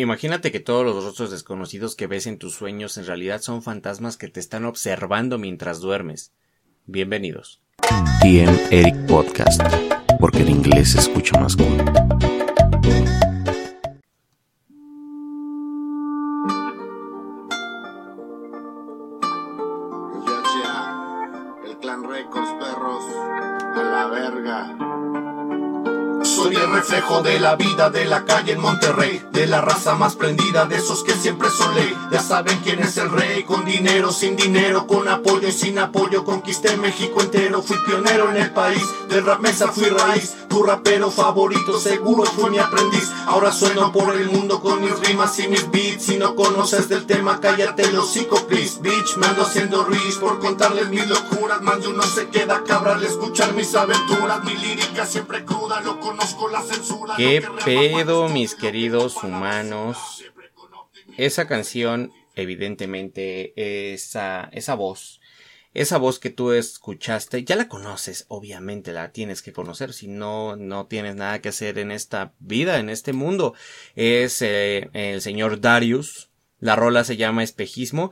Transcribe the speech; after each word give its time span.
Imagínate 0.00 0.52
que 0.52 0.60
todos 0.60 0.86
los 0.86 1.02
rostros 1.02 1.32
desconocidos 1.32 1.96
que 1.96 2.06
ves 2.06 2.28
en 2.28 2.38
tus 2.38 2.54
sueños 2.54 2.96
en 2.98 3.06
realidad 3.06 3.40
son 3.40 3.64
fantasmas 3.64 4.16
que 4.16 4.28
te 4.28 4.38
están 4.38 4.64
observando 4.64 5.38
mientras 5.38 5.80
duermes. 5.80 6.30
Bienvenidos. 6.86 7.60
TM 8.22 8.60
Eric 8.70 8.94
Podcast, 9.08 9.60
porque 10.20 10.42
el 10.42 10.50
inglés 10.50 10.92
se 10.92 11.00
escucha 11.00 11.40
más 11.40 11.56
cool. 11.56 11.82
De 27.08 27.40
la 27.40 27.56
vida 27.56 27.88
de 27.88 28.04
la 28.04 28.26
calle 28.26 28.52
en 28.52 28.60
Monterrey, 28.60 29.22
de 29.32 29.46
la 29.46 29.62
raza 29.62 29.94
más 29.94 30.14
prendida, 30.14 30.66
de 30.66 30.76
esos 30.76 31.02
que 31.02 31.14
siempre 31.14 31.48
son. 31.48 31.74
Ya 32.12 32.20
saben 32.20 32.60
quién 32.62 32.80
es 32.80 32.98
el 32.98 33.10
rey, 33.10 33.44
con 33.44 33.64
dinero, 33.64 34.12
sin 34.12 34.36
dinero, 34.36 34.86
con 34.86 35.08
apoyo 35.08 35.48
y 35.48 35.52
sin 35.52 35.78
apoyo. 35.78 36.22
Conquisté 36.24 36.76
México 36.76 37.22
entero, 37.22 37.62
fui 37.62 37.78
pionero 37.86 38.30
en 38.30 38.36
el 38.36 38.50
país, 38.52 38.82
del 39.08 39.24
rap 39.24 39.40
fui 39.72 39.88
raíz. 39.88 40.36
Tu 40.48 40.62
rapero 40.62 41.10
favorito 41.10 41.78
seguro 41.78 42.24
fue 42.24 42.50
mi 42.50 42.58
aprendiz. 42.58 43.10
Ahora 43.26 43.52
sueno 43.52 43.92
por 43.92 44.16
el 44.16 44.30
mundo 44.30 44.60
con 44.60 44.82
mis 44.82 44.98
rimas 45.00 45.38
y 45.38 45.48
mis 45.48 45.70
beats. 45.70 46.04
Si 46.04 46.16
no 46.16 46.34
conoces 46.34 46.88
del 46.88 47.06
tema, 47.06 47.40
cállate 47.40 47.82
el 47.82 47.98
hocico, 47.98 48.46
please. 48.46 48.80
Bitch, 48.80 49.16
me 49.16 49.26
ando 49.26 49.42
haciendo 49.42 49.84
rich 49.84 50.18
por 50.18 50.38
contarles 50.38 50.88
mis 50.88 51.06
locuras. 51.06 51.60
Man, 51.60 51.82
yo 51.82 51.92
no 51.92 52.02
se 52.02 52.28
queda 52.28 52.64
cabra 52.64 52.94
al 52.94 53.04
escuchar 53.04 53.52
mis 53.54 53.74
aventuras. 53.74 54.42
Mi 54.44 54.54
lírica 54.56 55.04
siempre 55.06 55.44
cruda, 55.44 55.80
lo 55.82 56.00
conozco 56.00 56.48
la 56.48 56.62
censura. 56.62 57.14
¿Qué 57.16 57.46
pedo, 57.64 58.28
mis 58.28 58.54
queridos 58.54 59.22
humanos? 59.22 60.24
Esa 61.16 61.46
canción, 61.46 62.12
evidentemente, 62.36 63.52
esa, 63.92 64.48
esa 64.52 64.74
voz, 64.74 65.17
esa 65.80 65.96
voz 65.96 66.18
que 66.18 66.30
tú 66.30 66.50
escuchaste, 66.50 67.44
ya 67.44 67.54
la 67.54 67.68
conoces, 67.68 68.24
obviamente 68.26 68.92
la 68.92 69.12
tienes 69.12 69.42
que 69.42 69.52
conocer, 69.52 69.92
si 69.92 70.08
no, 70.08 70.56
no 70.56 70.86
tienes 70.86 71.14
nada 71.14 71.40
que 71.40 71.50
hacer 71.50 71.78
en 71.78 71.92
esta 71.92 72.32
vida, 72.40 72.80
en 72.80 72.90
este 72.90 73.12
mundo. 73.12 73.54
Es 73.94 74.42
eh, 74.42 74.90
el 74.92 75.22
señor 75.22 75.60
Darius, 75.60 76.30
la 76.58 76.74
rola 76.74 77.04
se 77.04 77.16
llama 77.16 77.44
Espejismo. 77.44 78.10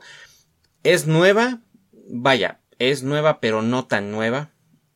Es 0.83 1.07
nueva, 1.07 1.61
vaya, 2.09 2.61
es 2.79 3.03
nueva 3.03 3.41
pero 3.41 3.61
no 3.61 3.85
tan 3.85 4.11
nueva, 4.11 4.51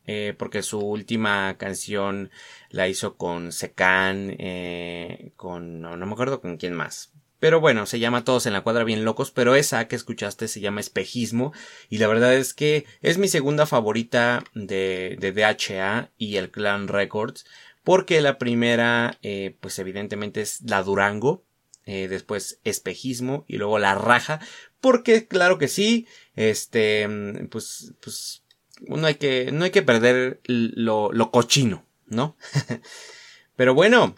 eh, 0.06 0.34
porque 0.38 0.62
su 0.62 0.80
última 0.80 1.58
canción 1.58 2.30
la 2.70 2.88
hizo 2.88 3.18
con 3.18 3.52
Secan, 3.52 4.34
eh, 4.38 5.32
con, 5.36 5.82
no, 5.82 5.98
no 5.98 6.06
me 6.06 6.12
acuerdo 6.12 6.40
con 6.40 6.56
quién 6.56 6.72
más. 6.72 7.11
Pero 7.42 7.58
bueno, 7.58 7.86
se 7.86 7.98
llama 7.98 8.22
Todos 8.22 8.46
en 8.46 8.52
la 8.52 8.60
cuadra 8.60 8.84
bien 8.84 9.04
locos, 9.04 9.32
pero 9.32 9.56
esa 9.56 9.88
que 9.88 9.96
escuchaste 9.96 10.46
se 10.46 10.60
llama 10.60 10.80
Espejismo 10.80 11.52
y 11.90 11.98
la 11.98 12.06
verdad 12.06 12.36
es 12.36 12.54
que 12.54 12.86
es 13.00 13.18
mi 13.18 13.26
segunda 13.26 13.66
favorita 13.66 14.44
de, 14.54 15.16
de 15.18 15.32
DHA 15.32 16.12
y 16.16 16.36
el 16.36 16.52
Clan 16.52 16.86
Records 16.86 17.44
porque 17.82 18.20
la 18.20 18.38
primera 18.38 19.18
eh, 19.22 19.56
pues 19.58 19.76
evidentemente 19.80 20.40
es 20.40 20.60
la 20.60 20.84
Durango, 20.84 21.42
eh, 21.84 22.06
después 22.06 22.60
Espejismo 22.62 23.44
y 23.48 23.56
luego 23.56 23.80
la 23.80 23.96
Raja 23.96 24.38
porque 24.80 25.26
claro 25.26 25.58
que 25.58 25.66
sí, 25.66 26.06
este 26.36 27.08
pues 27.50 27.92
pues 28.00 28.44
no 28.86 29.04
hay 29.04 29.16
que 29.16 29.50
no 29.50 29.64
hay 29.64 29.72
que 29.72 29.82
perder 29.82 30.40
lo, 30.44 31.10
lo 31.10 31.32
cochino, 31.32 31.84
¿no? 32.06 32.36
Pero 33.56 33.74
bueno, 33.74 34.14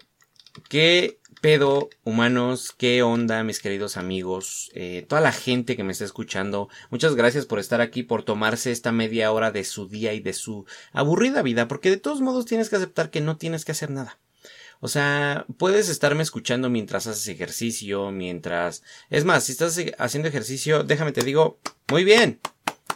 qué 0.69 1.21
pedo, 1.45 1.91
humanos, 2.05 2.75
qué 2.75 3.03
onda, 3.03 3.45
mis 3.45 3.61
queridos 3.61 3.99
amigos, 3.99 4.71
eh, 4.73 5.05
toda 5.07 5.21
la 5.21 5.31
gente 5.31 5.77
que 5.77 5.85
me 5.85 5.93
está 5.93 6.07
escuchando, 6.07 6.71
muchas 6.89 7.17
gracias 7.17 7.45
por 7.45 7.59
estar 7.59 7.83
aquí, 7.83 8.03
por 8.03 8.23
tomarse 8.23 8.73
esta 8.73 8.93
media 8.93 9.31
hora 9.31 9.51
de 9.51 9.63
su 9.65 9.87
día 9.87 10.15
y 10.15 10.21
de 10.21 10.33
su 10.33 10.65
aburrida 10.95 11.43
vida, 11.43 11.69
porque 11.69 11.91
de 11.91 11.99
todos 11.99 12.23
modos 12.23 12.47
tienes 12.47 12.71
que 12.71 12.77
aceptar 12.77 13.11
que 13.11 13.21
no 13.21 13.37
tienes 13.37 13.67
que 13.67 13.73
hacer 13.73 13.91
nada. 13.91 14.19
O 14.81 14.89
sea, 14.89 15.45
puedes 15.59 15.91
estarme 15.91 16.23
escuchando 16.23 16.71
mientras 16.71 17.07
haces 17.07 17.29
ejercicio, 17.29 18.11
mientras... 18.11 18.83
Es 19.11 19.27
más, 19.27 19.45
si 19.45 19.53
estás 19.53 19.79
haciendo 19.99 20.31
ejercicio, 20.31 20.83
déjame 20.83 21.13
te 21.13 21.25
digo, 21.25 21.59
muy 21.91 22.05
bien, 22.05 22.41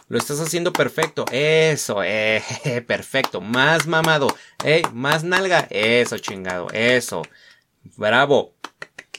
lo 0.07 0.17
estás 0.17 0.39
haciendo 0.39 0.73
perfecto. 0.73 1.23
Eso, 1.31 2.01
eh, 2.03 2.41
perfecto. 2.87 3.41
Más 3.41 3.85
mamado. 3.85 4.35
Eh, 4.65 4.81
más 4.91 5.23
nalga. 5.23 5.67
Eso, 5.69 6.17
chingado. 6.17 6.67
Eso. 6.71 7.21
Bravo. 7.97 8.55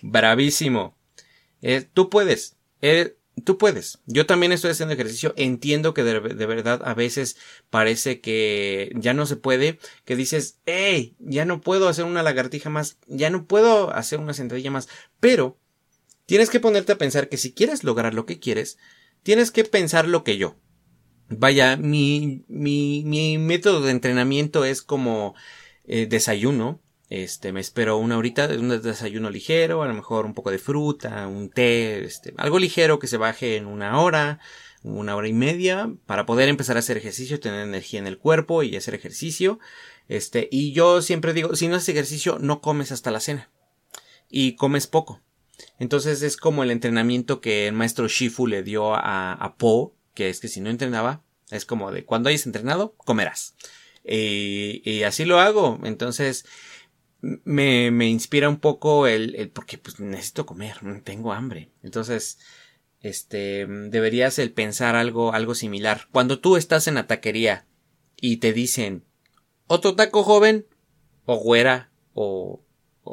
Bravísimo. 0.02 0.96
Eh, 1.62 1.86
tú 1.92 2.10
puedes. 2.10 2.56
Eh, 2.80 3.16
tú 3.44 3.58
puedes. 3.58 3.98
Yo 4.06 4.26
también 4.26 4.52
estoy 4.52 4.70
haciendo 4.70 4.94
ejercicio. 4.94 5.34
Entiendo 5.36 5.94
que 5.94 6.02
de, 6.02 6.20
verdad 6.20 6.82
a 6.84 6.94
veces 6.94 7.36
parece 7.70 8.20
que 8.20 8.92
ya 8.94 9.14
no 9.14 9.26
se 9.26 9.36
puede. 9.36 9.78
Que 10.04 10.16
dices, 10.16 10.58
hey, 10.66 11.16
ya 11.18 11.44
no 11.44 11.60
puedo 11.60 11.88
hacer 11.88 12.04
una 12.04 12.22
lagartija 12.22 12.70
más. 12.70 12.98
Ya 13.06 13.30
no 13.30 13.46
puedo 13.46 13.94
hacer 13.94 14.18
una 14.18 14.34
sentadilla 14.34 14.70
más. 14.70 14.88
Pero 15.20 15.58
tienes 16.26 16.50
que 16.50 16.60
ponerte 16.60 16.92
a 16.92 16.98
pensar 16.98 17.28
que 17.28 17.36
si 17.36 17.52
quieres 17.52 17.84
lograr 17.84 18.14
lo 18.14 18.26
que 18.26 18.38
quieres, 18.38 18.78
tienes 19.22 19.50
que 19.50 19.64
pensar 19.64 20.08
lo 20.08 20.24
que 20.24 20.36
yo. 20.38 20.56
Vaya, 21.28 21.76
mi, 21.76 22.44
mi, 22.48 23.04
mi 23.06 23.38
método 23.38 23.82
de 23.82 23.92
entrenamiento 23.92 24.64
es 24.64 24.82
como 24.82 25.34
eh, 25.84 26.06
desayuno. 26.06 26.80
Este, 27.10 27.52
me 27.52 27.60
espero 27.60 27.96
una 27.98 28.16
horita 28.16 28.46
un 28.46 28.68
desayuno 28.80 29.30
ligero, 29.30 29.82
a 29.82 29.88
lo 29.88 29.94
mejor 29.94 30.24
un 30.24 30.32
poco 30.32 30.50
de 30.50 30.58
fruta, 30.58 31.26
un 31.26 31.50
té, 31.50 32.04
este, 32.04 32.32
algo 32.38 32.58
ligero 32.58 32.98
que 33.00 33.08
se 33.08 33.16
baje 33.16 33.56
en 33.56 33.66
una 33.66 34.00
hora, 34.00 34.38
una 34.84 35.16
hora 35.16 35.28
y 35.28 35.32
media, 35.32 35.92
para 36.06 36.24
poder 36.24 36.48
empezar 36.48 36.76
a 36.76 36.78
hacer 36.78 36.96
ejercicio, 36.96 37.40
tener 37.40 37.66
energía 37.66 37.98
en 37.98 38.06
el 38.06 38.16
cuerpo 38.16 38.62
y 38.62 38.76
hacer 38.76 38.94
ejercicio. 38.94 39.58
Este, 40.08 40.48
y 40.52 40.72
yo 40.72 41.02
siempre 41.02 41.34
digo, 41.34 41.54
si 41.56 41.68
no 41.68 41.76
haces 41.76 41.90
ejercicio, 41.90 42.38
no 42.40 42.60
comes 42.60 42.92
hasta 42.92 43.10
la 43.10 43.20
cena. 43.20 43.50
Y 44.30 44.54
comes 44.54 44.86
poco. 44.86 45.20
Entonces 45.80 46.22
es 46.22 46.36
como 46.36 46.62
el 46.62 46.70
entrenamiento 46.70 47.40
que 47.40 47.66
el 47.66 47.74
maestro 47.74 48.06
Shifu 48.06 48.46
le 48.46 48.62
dio 48.62 48.94
a, 48.94 49.32
a 49.32 49.56
Po 49.56 49.94
que 50.14 50.28
es 50.28 50.40
que 50.40 50.48
si 50.48 50.60
no 50.60 50.70
entrenaba, 50.70 51.22
es 51.50 51.64
como 51.64 51.90
de 51.92 52.04
cuando 52.04 52.28
hayas 52.28 52.46
entrenado, 52.46 52.94
comerás. 52.96 53.54
Y, 54.04 54.82
y 54.84 55.02
así 55.02 55.24
lo 55.24 55.40
hago. 55.40 55.80
Entonces, 55.84 56.44
me, 57.20 57.90
me 57.90 58.08
inspira 58.08 58.48
un 58.48 58.58
poco 58.58 59.06
el, 59.06 59.34
el, 59.36 59.50
porque 59.50 59.78
pues 59.78 60.00
necesito 60.00 60.46
comer, 60.46 60.76
tengo 61.04 61.32
hambre. 61.32 61.70
Entonces, 61.82 62.38
este, 63.00 63.66
deberías 63.66 64.38
el 64.38 64.52
pensar 64.52 64.96
algo, 64.96 65.32
algo 65.32 65.54
similar. 65.54 66.08
Cuando 66.12 66.40
tú 66.40 66.56
estás 66.56 66.86
en 66.86 66.94
la 66.94 67.06
taquería 67.06 67.66
y 68.16 68.38
te 68.38 68.52
dicen, 68.52 69.04
otro 69.66 69.94
taco 69.94 70.22
joven, 70.22 70.66
o 71.24 71.36
güera, 71.36 71.90
o 72.14 72.62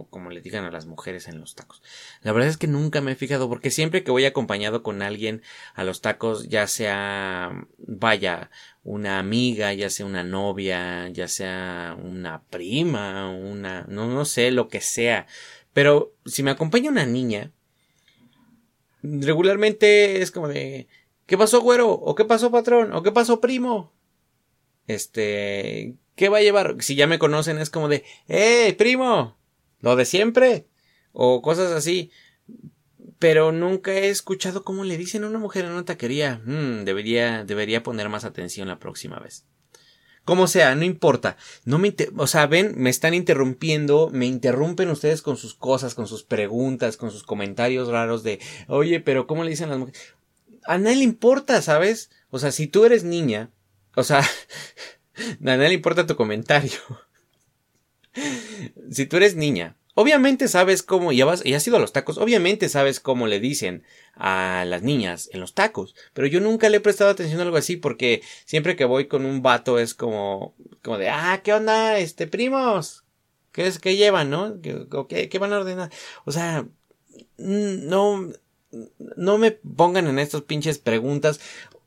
como 0.05 0.29
le 0.29 0.41
digan 0.41 0.65
a 0.65 0.71
las 0.71 0.85
mujeres 0.85 1.27
en 1.27 1.39
los 1.39 1.55
tacos. 1.55 1.81
La 2.21 2.31
verdad 2.31 2.49
es 2.49 2.57
que 2.57 2.67
nunca 2.67 3.01
me 3.01 3.13
he 3.13 3.15
fijado 3.15 3.49
porque 3.49 3.71
siempre 3.71 4.03
que 4.03 4.11
voy 4.11 4.25
acompañado 4.25 4.83
con 4.83 5.01
alguien 5.01 5.41
a 5.73 5.83
los 5.83 6.01
tacos, 6.01 6.47
ya 6.47 6.67
sea 6.67 7.51
vaya 7.77 8.51
una 8.83 9.19
amiga, 9.19 9.73
ya 9.73 9.89
sea 9.89 10.05
una 10.05 10.23
novia, 10.23 11.09
ya 11.09 11.27
sea 11.27 11.97
una 12.01 12.43
prima, 12.43 13.29
una 13.29 13.85
no 13.89 14.07
no 14.07 14.25
sé 14.25 14.51
lo 14.51 14.67
que 14.67 14.81
sea, 14.81 15.27
pero 15.73 16.13
si 16.25 16.43
me 16.43 16.51
acompaña 16.51 16.91
una 16.91 17.05
niña 17.05 17.51
regularmente 19.01 20.21
es 20.21 20.31
como 20.31 20.47
de 20.47 20.87
¿qué 21.25 21.37
pasó 21.37 21.61
güero? 21.61 21.91
o 21.91 22.15
¿qué 22.15 22.25
pasó 22.25 22.51
patrón? 22.51 22.93
o 22.93 23.03
¿qué 23.03 23.11
pasó 23.11 23.41
primo? 23.41 23.93
Este, 24.87 25.95
¿qué 26.15 26.29
va 26.29 26.37
a 26.37 26.41
llevar? 26.41 26.77
Si 26.79 26.95
ya 26.95 27.07
me 27.07 27.19
conocen 27.19 27.59
es 27.59 27.69
como 27.69 27.89
de, 27.89 28.03
¡eh, 28.27 28.73
primo! 28.77 29.37
Lo 29.81 29.95
de 29.95 30.05
siempre 30.05 30.67
o 31.11 31.41
cosas 31.41 31.71
así. 31.71 32.11
Pero 33.19 33.51
nunca 33.51 33.93
he 33.93 34.09
escuchado 34.09 34.63
cómo 34.63 34.83
le 34.83 34.97
dicen 34.97 35.23
a 35.23 35.27
una 35.27 35.39
mujer 35.39 35.65
en 35.65 35.71
una 35.71 35.85
taquería. 35.85 36.41
Hmm, 36.45 36.83
debería, 36.83 37.43
debería 37.43 37.81
poner 37.81 38.09
más 38.09 38.25
atención 38.25 38.67
la 38.67 38.79
próxima 38.79 39.19
vez. 39.19 39.45
Como 40.23 40.47
sea, 40.47 40.75
no 40.75 40.83
importa. 40.83 41.37
No 41.63 41.79
me, 41.79 41.95
o 42.17 42.27
sea, 42.27 42.47
ven, 42.47 42.73
me 42.75 42.89
están 42.89 43.13
interrumpiendo, 43.13 44.09
me 44.11 44.25
interrumpen 44.25 44.89
ustedes 44.89 45.21
con 45.21 45.37
sus 45.37 45.55
cosas, 45.55 45.95
con 45.95 46.05
sus 46.05 46.23
preguntas, 46.23 46.97
con 46.97 47.11
sus 47.11 47.23
comentarios 47.23 47.87
raros 47.87 48.23
de, 48.23 48.39
oye, 48.67 48.99
pero 48.99 49.25
¿cómo 49.25 49.43
le 49.43 49.51
dicen 49.51 49.69
las 49.69 49.79
mujeres? 49.79 50.15
A 50.65 50.77
nadie 50.77 50.97
le 50.97 51.03
importa, 51.03 51.61
¿sabes? 51.61 52.11
O 52.29 52.39
sea, 52.39 52.51
si 52.51 52.67
tú 52.67 52.83
eres 52.83 53.03
niña, 53.05 53.51
o 53.95 54.03
sea, 54.03 54.19
a 55.17 55.39
nadie 55.39 55.69
le 55.69 55.75
importa 55.75 56.05
tu 56.05 56.15
comentario 56.15 56.77
si 58.91 59.05
tú 59.05 59.17
eres 59.17 59.35
niña, 59.35 59.75
obviamente 59.93 60.47
sabes 60.47 60.83
cómo, 60.83 61.11
y 61.11 61.21
has 61.21 61.67
ido 61.67 61.77
a 61.77 61.79
los 61.79 61.93
tacos, 61.93 62.17
obviamente 62.17 62.69
sabes 62.69 62.99
cómo 62.99 63.27
le 63.27 63.39
dicen 63.39 63.83
a 64.13 64.63
las 64.65 64.83
niñas 64.83 65.29
en 65.33 65.39
los 65.39 65.53
tacos, 65.53 65.95
pero 66.13 66.27
yo 66.27 66.39
nunca 66.39 66.69
le 66.69 66.77
he 66.77 66.81
prestado 66.81 67.09
atención 67.09 67.39
a 67.39 67.43
algo 67.43 67.57
así 67.57 67.77
porque 67.77 68.21
siempre 68.45 68.75
que 68.75 68.85
voy 68.85 69.07
con 69.07 69.25
un 69.25 69.41
vato 69.41 69.79
es 69.79 69.93
como, 69.93 70.55
como 70.83 70.97
de, 70.97 71.09
ah, 71.09 71.41
¿qué 71.43 71.53
onda, 71.53 71.97
este, 71.97 72.27
primos? 72.27 73.05
¿Qué 73.51 73.65
es, 73.65 73.79
qué 73.79 73.95
llevan, 73.95 74.29
no? 74.29 74.61
¿Qué, 74.61 74.85
qué, 75.09 75.29
qué 75.29 75.39
van 75.39 75.51
a 75.51 75.57
ordenar? 75.57 75.91
O 76.25 76.31
sea, 76.31 76.67
no, 77.37 78.31
no 79.15 79.37
me 79.37 79.51
pongan 79.51 80.07
en 80.07 80.19
estas 80.19 80.41
pinches 80.41 80.77
preguntas. 80.77 81.39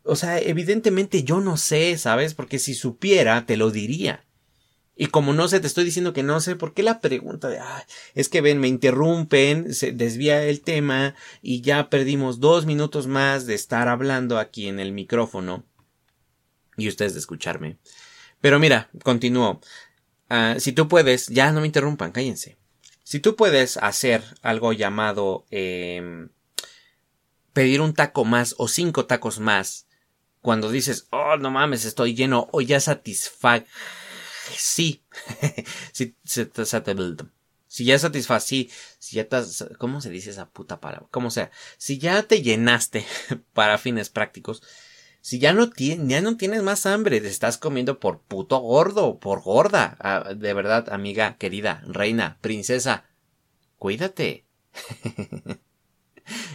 O 0.02 0.16
sea, 0.16 0.40
evidentemente 0.40 1.22
yo 1.22 1.40
no 1.40 1.56
sé, 1.56 1.96
¿sabes? 1.98 2.34
Porque 2.34 2.58
si 2.58 2.74
supiera, 2.74 3.46
te 3.46 3.56
lo 3.56 3.70
diría. 3.70 4.24
Y 5.02 5.06
como 5.06 5.32
no 5.32 5.48
sé, 5.48 5.60
te 5.60 5.66
estoy 5.66 5.84
diciendo 5.84 6.12
que 6.12 6.22
no 6.22 6.42
sé, 6.42 6.56
¿por 6.56 6.74
qué 6.74 6.82
la 6.82 7.00
pregunta 7.00 7.48
de, 7.48 7.58
ay, 7.58 7.84
es 8.14 8.28
que 8.28 8.42
ven, 8.42 8.60
me 8.60 8.68
interrumpen, 8.68 9.72
se 9.72 9.92
desvía 9.92 10.44
el 10.44 10.60
tema 10.60 11.14
y 11.40 11.62
ya 11.62 11.88
perdimos 11.88 12.38
dos 12.38 12.66
minutos 12.66 13.06
más 13.06 13.46
de 13.46 13.54
estar 13.54 13.88
hablando 13.88 14.38
aquí 14.38 14.68
en 14.68 14.78
el 14.78 14.92
micrófono 14.92 15.64
y 16.76 16.86
ustedes 16.86 17.14
de 17.14 17.20
escucharme. 17.20 17.78
Pero 18.42 18.58
mira, 18.58 18.90
continúo. 19.02 19.62
Ah, 20.28 20.56
si 20.58 20.72
tú 20.72 20.86
puedes, 20.86 21.28
ya 21.28 21.50
no 21.50 21.62
me 21.62 21.66
interrumpan, 21.66 22.12
cállense. 22.12 22.58
Si 23.02 23.20
tú 23.20 23.36
puedes 23.36 23.78
hacer 23.78 24.22
algo 24.42 24.74
llamado 24.74 25.46
em, 25.50 26.28
pedir 27.54 27.80
un 27.80 27.94
taco 27.94 28.26
más 28.26 28.54
o 28.58 28.68
cinco 28.68 29.06
tacos 29.06 29.40
más, 29.40 29.86
cuando 30.42 30.70
dices, 30.70 31.06
oh, 31.10 31.38
no 31.38 31.50
mames, 31.50 31.86
estoy 31.86 32.14
lleno 32.14 32.50
o 32.52 32.60
ya 32.60 32.80
satisfa 32.80 33.64
sí. 34.56 35.02
si, 35.92 36.16
si 37.70 37.84
ya 37.84 37.98
satisfací, 37.98 38.68
si 38.98 39.16
ya 39.16 39.28
te, 39.28 39.36
¿cómo 39.78 40.00
se 40.00 40.10
dice 40.10 40.30
esa 40.30 40.50
puta 40.50 40.80
palabra? 40.80 41.06
Como 41.12 41.30
sea, 41.30 41.52
si 41.78 41.98
ya 41.98 42.24
te 42.24 42.42
llenaste 42.42 43.06
para 43.52 43.78
fines 43.78 44.10
prácticos, 44.10 44.62
si 45.20 45.38
ya 45.38 45.52
no, 45.52 45.70
tienes, 45.70 46.08
ya 46.08 46.20
no 46.20 46.36
tienes 46.36 46.62
más 46.64 46.84
hambre, 46.86 47.20
te 47.20 47.28
estás 47.28 47.58
comiendo 47.58 48.00
por 48.00 48.20
puto 48.22 48.58
gordo, 48.58 49.20
por 49.20 49.42
gorda. 49.42 49.96
Ah, 50.00 50.34
de 50.34 50.52
verdad, 50.52 50.92
amiga, 50.92 51.36
querida, 51.38 51.82
reina, 51.86 52.38
princesa, 52.40 53.04
cuídate. 53.78 54.46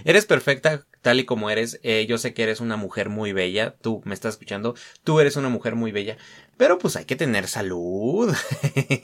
eres 0.03 0.25
perfecta 0.25 0.85
tal 1.01 1.19
y 1.19 1.25
como 1.25 1.49
eres. 1.49 1.79
Eh, 1.83 2.05
yo 2.07 2.17
sé 2.17 2.33
que 2.33 2.43
eres 2.43 2.59
una 2.59 2.77
mujer 2.77 3.09
muy 3.09 3.33
bella. 3.33 3.75
Tú 3.81 4.01
me 4.05 4.13
estás 4.13 4.35
escuchando. 4.35 4.75
Tú 5.03 5.19
eres 5.19 5.35
una 5.35 5.49
mujer 5.49 5.75
muy 5.75 5.91
bella. 5.91 6.17
Pero 6.57 6.77
pues 6.77 6.95
hay 6.95 7.05
que 7.05 7.15
tener 7.15 7.47
salud. 7.47 8.33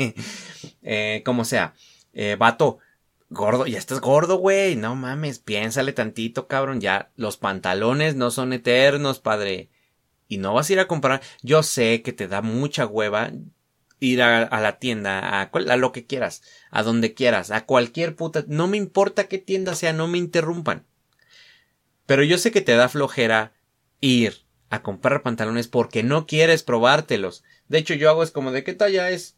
eh, 0.83 1.21
como 1.25 1.45
sea. 1.45 1.73
Eh, 2.13 2.35
vato. 2.37 2.79
Gordo, 3.29 3.65
ya 3.65 3.77
estás 3.77 4.01
gordo, 4.01 4.37
güey. 4.37 4.75
No 4.75 4.95
mames, 4.95 5.39
piénsale 5.39 5.93
tantito, 5.93 6.47
cabrón. 6.47 6.81
Ya, 6.81 7.11
los 7.15 7.37
pantalones 7.37 8.15
no 8.15 8.29
son 8.29 8.51
eternos, 8.51 9.19
padre. 9.19 9.69
Y 10.27 10.37
no 10.37 10.53
vas 10.53 10.69
a 10.69 10.73
ir 10.73 10.79
a 10.79 10.87
comprar. 10.87 11.21
Yo 11.41 11.63
sé 11.63 12.01
que 12.01 12.13
te 12.13 12.27
da 12.27 12.41
mucha 12.41 12.85
hueva 12.85 13.31
ir 14.01 14.23
a, 14.23 14.59
la 14.59 14.79
tienda, 14.79 15.41
a, 15.43 15.77
lo 15.77 15.91
que 15.91 16.05
quieras, 16.05 16.41
a 16.71 16.81
donde 16.81 17.13
quieras, 17.13 17.51
a 17.51 17.65
cualquier 17.65 18.15
puta. 18.15 18.43
No 18.47 18.67
me 18.67 18.75
importa 18.75 19.27
qué 19.27 19.37
tienda 19.37 19.75
sea, 19.75 19.93
no 19.93 20.07
me 20.07 20.17
interrumpan. 20.17 20.85
Pero 22.07 22.23
yo 22.23 22.37
sé 22.39 22.51
que 22.51 22.61
te 22.61 22.75
da 22.75 22.89
flojera 22.89 23.53
ir 24.01 24.43
a 24.71 24.81
comprar 24.81 25.21
pantalones 25.21 25.67
porque 25.67 26.01
no 26.01 26.25
quieres 26.25 26.63
probártelos. 26.63 27.43
De 27.67 27.77
hecho, 27.77 27.93
yo 27.93 28.09
hago 28.09 28.23
es 28.23 28.31
como 28.31 28.51
de 28.51 28.63
qué 28.63 28.73
talla 28.73 29.11
es. 29.11 29.37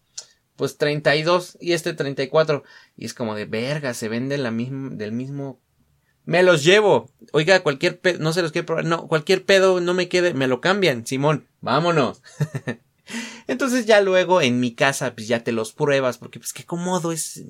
Pues 0.55 0.77
32 0.77 1.57
y 1.59 1.73
este 1.73 1.93
34. 1.93 2.63
Y 2.95 3.05
es 3.05 3.13
como 3.13 3.35
de 3.35 3.45
verga, 3.45 3.93
se 3.93 4.07
vende 4.07 4.37
la 4.37 4.51
misma, 4.51 4.91
del 4.91 5.11
mismo. 5.11 5.59
Me 6.23 6.41
los 6.41 6.63
llevo. 6.63 7.11
Oiga, 7.33 7.59
cualquier 7.63 7.99
pedo, 7.99 8.19
no 8.19 8.31
se 8.31 8.41
los 8.41 8.53
quiero 8.53 8.67
probar. 8.67 8.85
No, 8.85 9.09
cualquier 9.09 9.43
pedo 9.43 9.81
no 9.81 9.93
me 9.93 10.07
quede, 10.07 10.33
me 10.33 10.47
lo 10.47 10.61
cambian. 10.61 11.05
Simón, 11.05 11.47
vámonos. 11.59 12.21
Entonces 13.47 13.85
ya 13.85 14.01
luego 14.01 14.41
en 14.41 14.59
mi 14.59 14.73
casa 14.73 15.13
pues 15.13 15.27
ya 15.27 15.43
te 15.43 15.51
los 15.51 15.73
pruebas 15.73 16.17
porque 16.17 16.39
pues 16.39 16.53
qué 16.53 16.63
cómodo 16.63 17.11
es. 17.11 17.43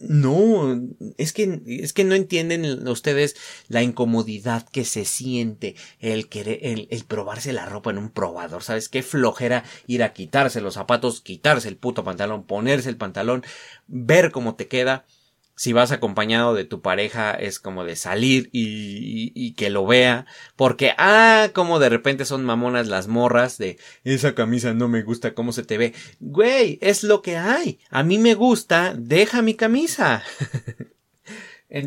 No, 0.00 0.80
es 1.16 1.32
que 1.32 1.60
es 1.66 1.92
que 1.92 2.04
no 2.04 2.14
entienden 2.14 2.88
ustedes 2.88 3.36
la 3.68 3.82
incomodidad 3.82 4.68
que 4.68 4.84
se 4.84 5.04
siente 5.04 5.76
el 6.00 6.28
querer 6.28 6.58
el, 6.62 6.88
el 6.90 7.04
probarse 7.04 7.52
la 7.52 7.66
ropa 7.66 7.90
en 7.90 7.98
un 7.98 8.10
probador, 8.10 8.62
¿sabes? 8.62 8.88
Qué 8.88 9.02
flojera 9.02 9.64
ir 9.86 10.02
a 10.02 10.12
quitarse 10.12 10.60
los 10.60 10.74
zapatos, 10.74 11.20
quitarse 11.20 11.68
el 11.68 11.76
puto 11.76 12.04
pantalón, 12.04 12.44
ponerse 12.44 12.88
el 12.88 12.96
pantalón, 12.96 13.44
ver 13.86 14.32
cómo 14.32 14.56
te 14.56 14.68
queda 14.68 15.04
si 15.54 15.72
vas 15.72 15.92
acompañado 15.92 16.54
de 16.54 16.64
tu 16.64 16.80
pareja 16.80 17.32
es 17.32 17.60
como 17.60 17.84
de 17.84 17.96
salir 17.96 18.48
y, 18.52 19.32
y, 19.34 19.52
que 19.54 19.70
lo 19.70 19.86
vea 19.86 20.26
porque 20.56 20.92
ah 20.98 21.50
como 21.52 21.78
de 21.78 21.88
repente 21.88 22.24
son 22.24 22.44
mamonas 22.44 22.88
las 22.88 23.06
morras 23.06 23.58
de 23.58 23.78
esa 24.02 24.34
camisa 24.34 24.72
no 24.74 24.88
me 24.88 25.02
gusta 25.02 25.34
cómo 25.34 25.52
se 25.52 25.62
te 25.62 25.78
ve 25.78 25.94
güey 26.20 26.78
es 26.80 27.04
lo 27.04 27.22
que 27.22 27.36
hay. 27.36 27.78
A 27.90 28.02
mí 28.02 28.18
me 28.18 28.34
gusta 28.34 28.94
deja 28.96 29.42
mi 29.42 29.54
camisa. 29.54 30.22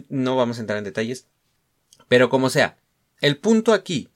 No 0.09 0.35
vamos 0.35 0.57
a 0.57 0.61
entrar 0.61 0.79
en 0.79 0.83
detalles 0.83 1.27
pero 2.07 2.27
como 2.27 2.50
sea 2.50 2.79
el 3.21 3.38
punto 3.38 3.71
aquí 3.71 4.09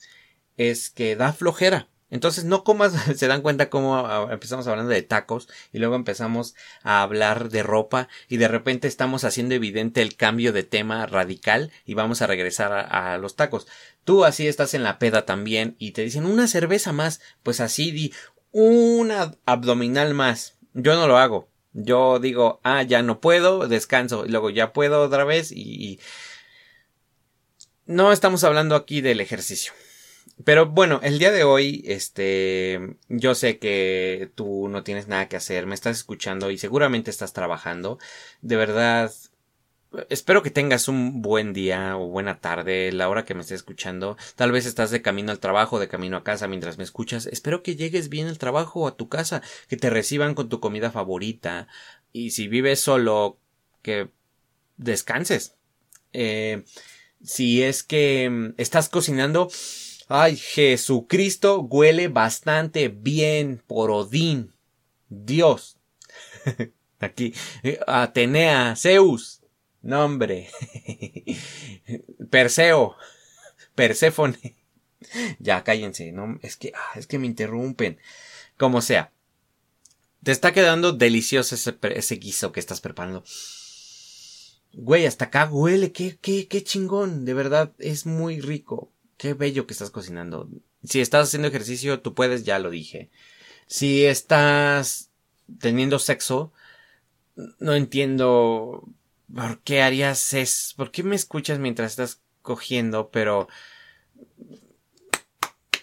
es 0.57 0.89
que 0.89 1.15
da 1.15 1.31
flojera 1.31 1.88
entonces 2.11 2.45
no 2.45 2.63
comas, 2.63 2.93
se 3.15 3.27
dan 3.27 3.41
cuenta 3.41 3.69
cómo 3.69 3.97
ah, 3.97 4.27
empezamos 4.31 4.67
hablando 4.67 4.91
de 4.91 5.01
tacos 5.01 5.47
y 5.71 5.79
luego 5.79 5.95
empezamos 5.95 6.55
a 6.83 7.01
hablar 7.01 7.49
de 7.49 7.63
ropa 7.63 8.09
y 8.27 8.37
de 8.37 8.47
repente 8.47 8.87
estamos 8.87 9.23
haciendo 9.23 9.55
evidente 9.55 10.01
el 10.01 10.15
cambio 10.15 10.53
de 10.53 10.63
tema 10.63 11.05
radical 11.05 11.71
y 11.85 11.93
vamos 11.93 12.21
a 12.21 12.27
regresar 12.27 12.71
a, 12.71 13.17
los 13.17 13.35
tacos. 13.35 13.67
Tú 14.03 14.25
así 14.25 14.47
estás 14.47 14.73
en 14.73 14.83
la 14.83 14.99
peda 14.99 15.25
también 15.25 15.75
y 15.77 15.91
te 15.91 16.03
dicen 16.03 16.25
una 16.25 16.47
cerveza 16.47 16.91
más, 16.91 17.21
pues 17.43 17.59
así 17.59 17.91
di 17.91 18.13
una 18.51 19.35
abdominal 19.45 20.13
más. 20.13 20.57
Yo 20.73 20.95
no 20.95 21.07
lo 21.07 21.17
hago. 21.17 21.49
Yo 21.73 22.19
digo, 22.19 22.59
ah, 22.63 22.81
ya 22.81 23.03
no 23.03 23.21
puedo, 23.21 23.67
descanso, 23.67 24.25
y 24.25 24.29
luego 24.29 24.49
ya 24.49 24.73
puedo 24.73 25.03
otra 25.03 25.23
vez 25.23 25.51
y, 25.51 25.61
y... 25.61 25.99
no 27.85 28.11
estamos 28.11 28.43
hablando 28.43 28.75
aquí 28.75 29.01
del 29.01 29.21
ejercicio. 29.21 29.71
Pero 30.45 30.67
bueno, 30.67 30.99
el 31.03 31.19
día 31.19 31.31
de 31.31 31.43
hoy, 31.43 31.83
este, 31.85 32.95
yo 33.09 33.35
sé 33.35 33.59
que 33.59 34.31
tú 34.35 34.69
no 34.69 34.83
tienes 34.83 35.07
nada 35.07 35.27
que 35.27 35.35
hacer, 35.35 35.65
me 35.65 35.75
estás 35.75 35.97
escuchando 35.97 36.49
y 36.49 36.57
seguramente 36.57 37.11
estás 37.11 37.33
trabajando. 37.33 37.99
De 38.41 38.55
verdad, 38.55 39.11
espero 40.09 40.41
que 40.41 40.51
tengas 40.51 40.87
un 40.87 41.21
buen 41.21 41.51
día 41.53 41.97
o 41.97 42.07
buena 42.07 42.39
tarde, 42.39 42.91
la 42.91 43.09
hora 43.09 43.25
que 43.25 43.33
me 43.33 43.41
estés 43.41 43.57
escuchando. 43.57 44.17
Tal 44.35 44.51
vez 44.51 44.65
estás 44.65 44.91
de 44.91 45.01
camino 45.01 45.31
al 45.31 45.39
trabajo, 45.39 45.79
de 45.79 45.89
camino 45.89 46.17
a 46.17 46.23
casa 46.23 46.47
mientras 46.47 46.77
me 46.77 46.83
escuchas. 46.85 47.25
Espero 47.25 47.61
que 47.61 47.75
llegues 47.75 48.09
bien 48.09 48.27
al 48.27 48.37
trabajo 48.37 48.81
o 48.81 48.87
a 48.87 48.95
tu 48.95 49.09
casa, 49.09 49.41
que 49.67 49.77
te 49.77 49.89
reciban 49.89 50.35
con 50.35 50.47
tu 50.47 50.59
comida 50.61 50.91
favorita. 50.91 51.67
Y 52.13 52.31
si 52.31 52.47
vives 52.47 52.79
solo, 52.79 53.37
que 53.81 54.09
descanses. 54.77 55.55
Eh, 56.13 56.63
si 57.23 57.61
es 57.63 57.83
que 57.83 58.29
mm, 58.29 58.53
estás 58.57 58.89
cocinando, 58.89 59.49
Ay, 60.11 60.37
Jesucristo 60.37 61.61
huele 61.61 62.07
bastante 62.07 62.87
bien 62.87 63.63
por 63.67 63.91
Odín. 63.91 64.55
Dios. 65.07 65.77
Aquí. 66.99 67.35
Atenea, 67.85 68.75
Zeus. 68.75 69.41
Nombre. 69.83 70.49
Perseo. 72.29 72.95
Perséfone. 73.75 74.37
Ya, 75.39 75.63
cállense. 75.63 76.11
No, 76.11 76.37
es 76.41 76.57
que, 76.57 76.73
ah, 76.75 76.99
es 76.99 77.07
que 77.07 77.17
me 77.19 77.25
interrumpen. 77.25 77.99
Como 78.57 78.81
sea. 78.81 79.13
Te 80.23 80.31
está 80.33 80.51
quedando 80.51 80.91
delicioso 80.91 81.55
ese, 81.55 81.77
ese 81.95 82.15
guiso 82.15 82.51
que 82.51 82.59
estás 82.59 82.81
preparando. 82.81 83.23
Güey, 84.73 85.05
hasta 85.05 85.25
acá 85.25 85.49
huele. 85.49 85.93
Qué, 85.93 86.17
qué, 86.19 86.47
qué 86.47 86.63
chingón. 86.63 87.23
De 87.23 87.33
verdad, 87.33 87.73
es 87.79 88.05
muy 88.05 88.41
rico. 88.41 88.91
Qué 89.19 89.33
bello 89.33 89.67
que 89.67 89.73
estás 89.73 89.91
cocinando. 89.91 90.47
Si 90.81 91.01
estás 91.01 91.27
haciendo 91.27 91.49
ejercicio, 91.49 91.99
tú 91.99 92.13
puedes, 92.15 92.45
ya 92.45 92.57
lo 92.57 92.69
dije. 92.69 93.09
Si 93.67 94.05
estás 94.05 95.09
teniendo 95.59 95.99
sexo, 95.99 96.53
no 97.59 97.75
entiendo 97.75 98.87
por 99.35 99.59
qué 99.59 99.81
harías 99.81 100.33
eso. 100.33 100.73
¿Por 100.77 100.91
qué 100.91 101.03
me 101.03 101.17
escuchas 101.17 101.59
mientras 101.59 101.91
estás 101.91 102.21
cogiendo? 102.41 103.09
Pero... 103.09 103.49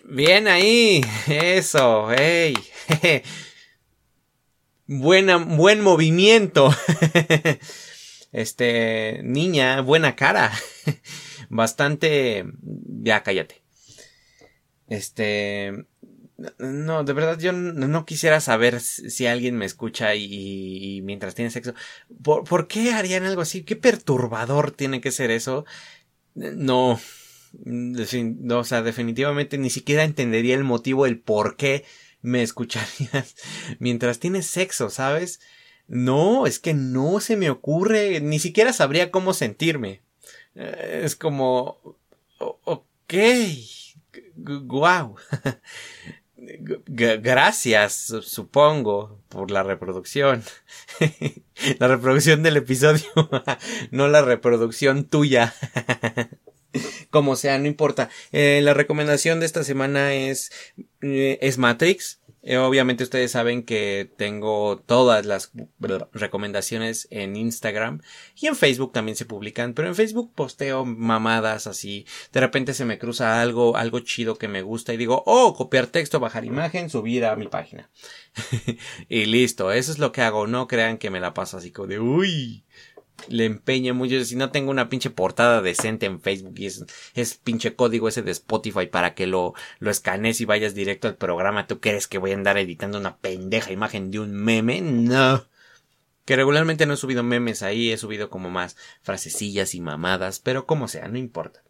Bien 0.05 0.49
ahí. 0.49 1.03
Eso. 1.29 2.09
Hey. 2.11 2.55
Buena, 4.87 5.37
buen 5.37 5.83
movimiento. 5.83 6.75
este, 8.33 9.21
niña, 9.25 9.83
buena 9.83 10.17
cara 10.17 10.53
bastante... 11.49 12.45
Ya, 12.63 13.23
cállate. 13.23 13.63
Este... 14.89 15.87
No, 16.59 17.03
de 17.03 17.13
verdad 17.15 17.39
yo 17.39 17.53
no 17.53 18.05
quisiera 18.05 18.41
saber 18.41 18.81
si 18.81 19.27
alguien 19.27 19.57
me 19.57 19.65
escucha 19.65 20.15
y, 20.15 21.01
mientras 21.03 21.35
tiene 21.35 21.51
sexo. 21.51 21.73
¿Por, 22.23 22.69
qué 22.69 22.93
harían 22.93 23.25
algo 23.25 23.41
así? 23.41 23.65
¿Qué 23.65 23.75
perturbador 23.75 24.71
tiene 24.71 25.01
que 25.01 25.13
ser 25.13 25.31
eso? 25.31 25.65
No, 26.35 27.01
no, 27.65 28.59
o 28.59 28.65
sea, 28.65 28.83
definitivamente 28.83 29.57
ni 29.57 29.71
siquiera 29.71 30.05
entendería 30.05 30.55
el 30.57 30.65
motivo, 30.65 31.07
el 31.07 31.19
por 31.19 31.57
qué 31.57 31.87
me 32.21 32.43
escucharías 32.43 33.37
mientras 33.79 34.19
tienes 34.19 34.47
sexo, 34.47 34.91
¿sabes? 34.91 35.41
No, 35.89 36.47
es 36.47 36.59
que 36.59 36.75
no 36.75 37.21
se 37.21 37.37
me 37.37 37.49
ocurre, 37.49 38.21
ni 38.21 38.41
siquiera 38.41 38.75
sabría 38.75 39.11
cómo 39.11 39.33
sentirme. 39.33 40.03
Eh, 40.57 41.03
es 41.05 41.17
como, 41.17 41.81
ok, 42.39 43.15
wow. 44.65 45.17
Gracias, 46.87 48.15
supongo, 48.23 49.21
por 49.29 49.51
la 49.51 49.63
reproducción. 49.63 50.43
la 51.79 51.89
reproducción 51.89 52.43
del 52.43 52.59
episodio, 52.59 53.05
no 53.91 54.09
la 54.09 54.23
reproducción 54.23 55.05
tuya. 55.05 55.55
Como 57.11 57.37
sea, 57.37 57.59
no 57.59 57.67
importa. 57.67 58.11
Eh, 58.33 58.61
la 58.63 58.75
recomendación 58.75 59.41
de 59.41 59.47
esta 59.47 59.65
semana 59.65 60.15
es, 60.15 60.51
eh, 61.01 61.39
es 61.41 61.59
Matrix. 61.59 62.21
Eh, 62.49 62.59
obviamente 62.59 63.03
ustedes 63.03 63.33
saben 63.33 63.65
que 63.65 64.09
tengo 64.17 64.79
todas 64.87 65.27
las 65.27 65.51
recomendaciones 66.13 67.09
en 67.11 67.35
Instagram 67.35 68.03
y 68.37 68.47
en 68.47 68.55
Facebook 68.55 68.93
también 68.93 69.17
se 69.17 69.25
publican, 69.25 69.75
pero 69.75 69.89
en 69.89 69.97
Facebook 69.97 70.33
posteo 70.33 70.85
mamadas 70.85 71.67
así. 71.67 72.07
De 72.33 72.39
repente 72.39 72.73
se 72.73 72.85
me 72.85 73.01
cruza 73.01 73.43
algo, 73.43 73.77
algo 73.77 73.99
chido 73.99 74.39
que 74.39 74.47
me 74.47 74.63
gusta 74.63 74.95
y 74.95 74.97
digo, 74.97 75.25
oh, 75.27 75.55
copiar 75.55 75.89
texto, 75.89 76.21
bajar 76.21 76.45
imagen, 76.45 76.89
subir 76.89 77.25
a 77.25 77.35
mi 77.35 77.49
página. 77.49 77.91
y 79.09 79.25
listo, 79.25 79.73
eso 79.73 79.91
es 79.91 79.99
lo 79.99 80.13
que 80.13 80.23
hago. 80.23 80.47
No 80.47 80.69
crean 80.69 80.99
que 80.99 81.11
me 81.11 81.19
la 81.19 81.35
paso 81.35 81.57
así 81.57 81.73
como 81.73 81.89
de, 81.89 81.99
uy, 81.99 82.63
le 83.29 83.45
empeñe 83.45 83.93
mucho. 83.93 84.25
Si 84.25 84.37
no 84.37 84.51
tengo 84.51 84.71
una 84.71 84.89
pinche 84.89 85.11
portada 85.11 85.63
decente 85.63 86.07
en 86.07 86.21
Facebook 86.21 86.55
y 86.59 86.67
es, 86.67 86.85
es 87.15 87.35
pinche 87.35 87.75
código 87.75 88.09
ese 88.09 88.23
de 88.23 88.31
Spotify 88.31 88.87
para 88.87 89.15
que 89.15 89.27
lo, 89.27 89.55
lo 89.79 89.91
escanees 89.91 90.41
y 90.41 90.45
vayas 90.45 90.75
directo 90.75 91.09
al 91.09 91.17
programa, 91.17 91.67
¿tú 91.67 91.81
crees 91.81 92.07
que 92.07 92.19
voy 92.19 92.33
a 92.33 92.35
andar 92.35 92.59
editando 92.59 92.99
una 92.99 93.17
pendeja 93.17 93.73
imagen 93.73 94.11
de 94.11 94.21
un 94.21 94.33
meme? 94.33 94.81
No. 94.81 95.47
Que 96.25 96.37
regularmente 96.37 96.87
no 96.87 96.95
he 96.95 96.97
subido 96.97 97.23
memes 97.23 97.63
ahí, 97.63 97.93
he 97.93 97.99
subido 97.99 98.31
como 98.31 98.51
más 98.51 98.77
frasecillas 99.03 99.75
y 99.75 99.81
mamadas, 99.81 100.41
pero 100.41 100.67
como 100.67 100.89
sea, 100.89 101.09
no 101.09 101.19
importa. 101.19 101.63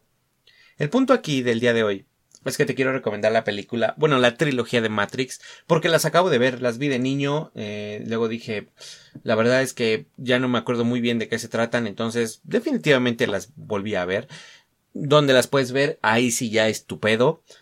El 0.77 0.89
punto 0.89 1.13
aquí 1.13 1.43
del 1.43 1.59
día 1.59 1.73
de 1.73 1.83
hoy 1.83 2.05
es 2.45 2.57
que 2.57 2.65
te 2.65 2.75
quiero 2.75 2.91
recomendar 2.91 3.31
la 3.31 3.43
película, 3.43 3.93
bueno, 3.97 4.17
la 4.19 4.35
trilogía 4.35 4.81
de 4.81 4.89
Matrix, 4.89 5.41
porque 5.65 5.89
las 5.89 6.05
acabo 6.05 6.29
de 6.29 6.37
ver, 6.37 6.61
las 6.61 6.77
vi 6.77 6.87
de 6.87 6.99
niño, 6.99 7.51
eh, 7.55 8.03
luego 8.07 8.27
dije, 8.27 8.67
la 9.23 9.35
verdad 9.35 9.61
es 9.61 9.73
que 9.73 10.05
ya 10.17 10.39
no 10.39 10.47
me 10.47 10.57
acuerdo 10.57 10.85
muy 10.85 11.01
bien 11.01 11.19
de 11.19 11.27
qué 11.27 11.39
se 11.39 11.49
tratan, 11.49 11.87
entonces 11.87 12.41
definitivamente 12.43 13.27
las 13.27 13.51
volví 13.55 13.95
a 13.95 14.05
ver. 14.05 14.27
Donde 14.93 15.33
las 15.33 15.47
puedes 15.47 15.73
ver, 15.73 15.99
ahí 16.01 16.31
sí 16.31 16.49
ya 16.49 16.67
es 16.69 16.85
tu 16.85 16.99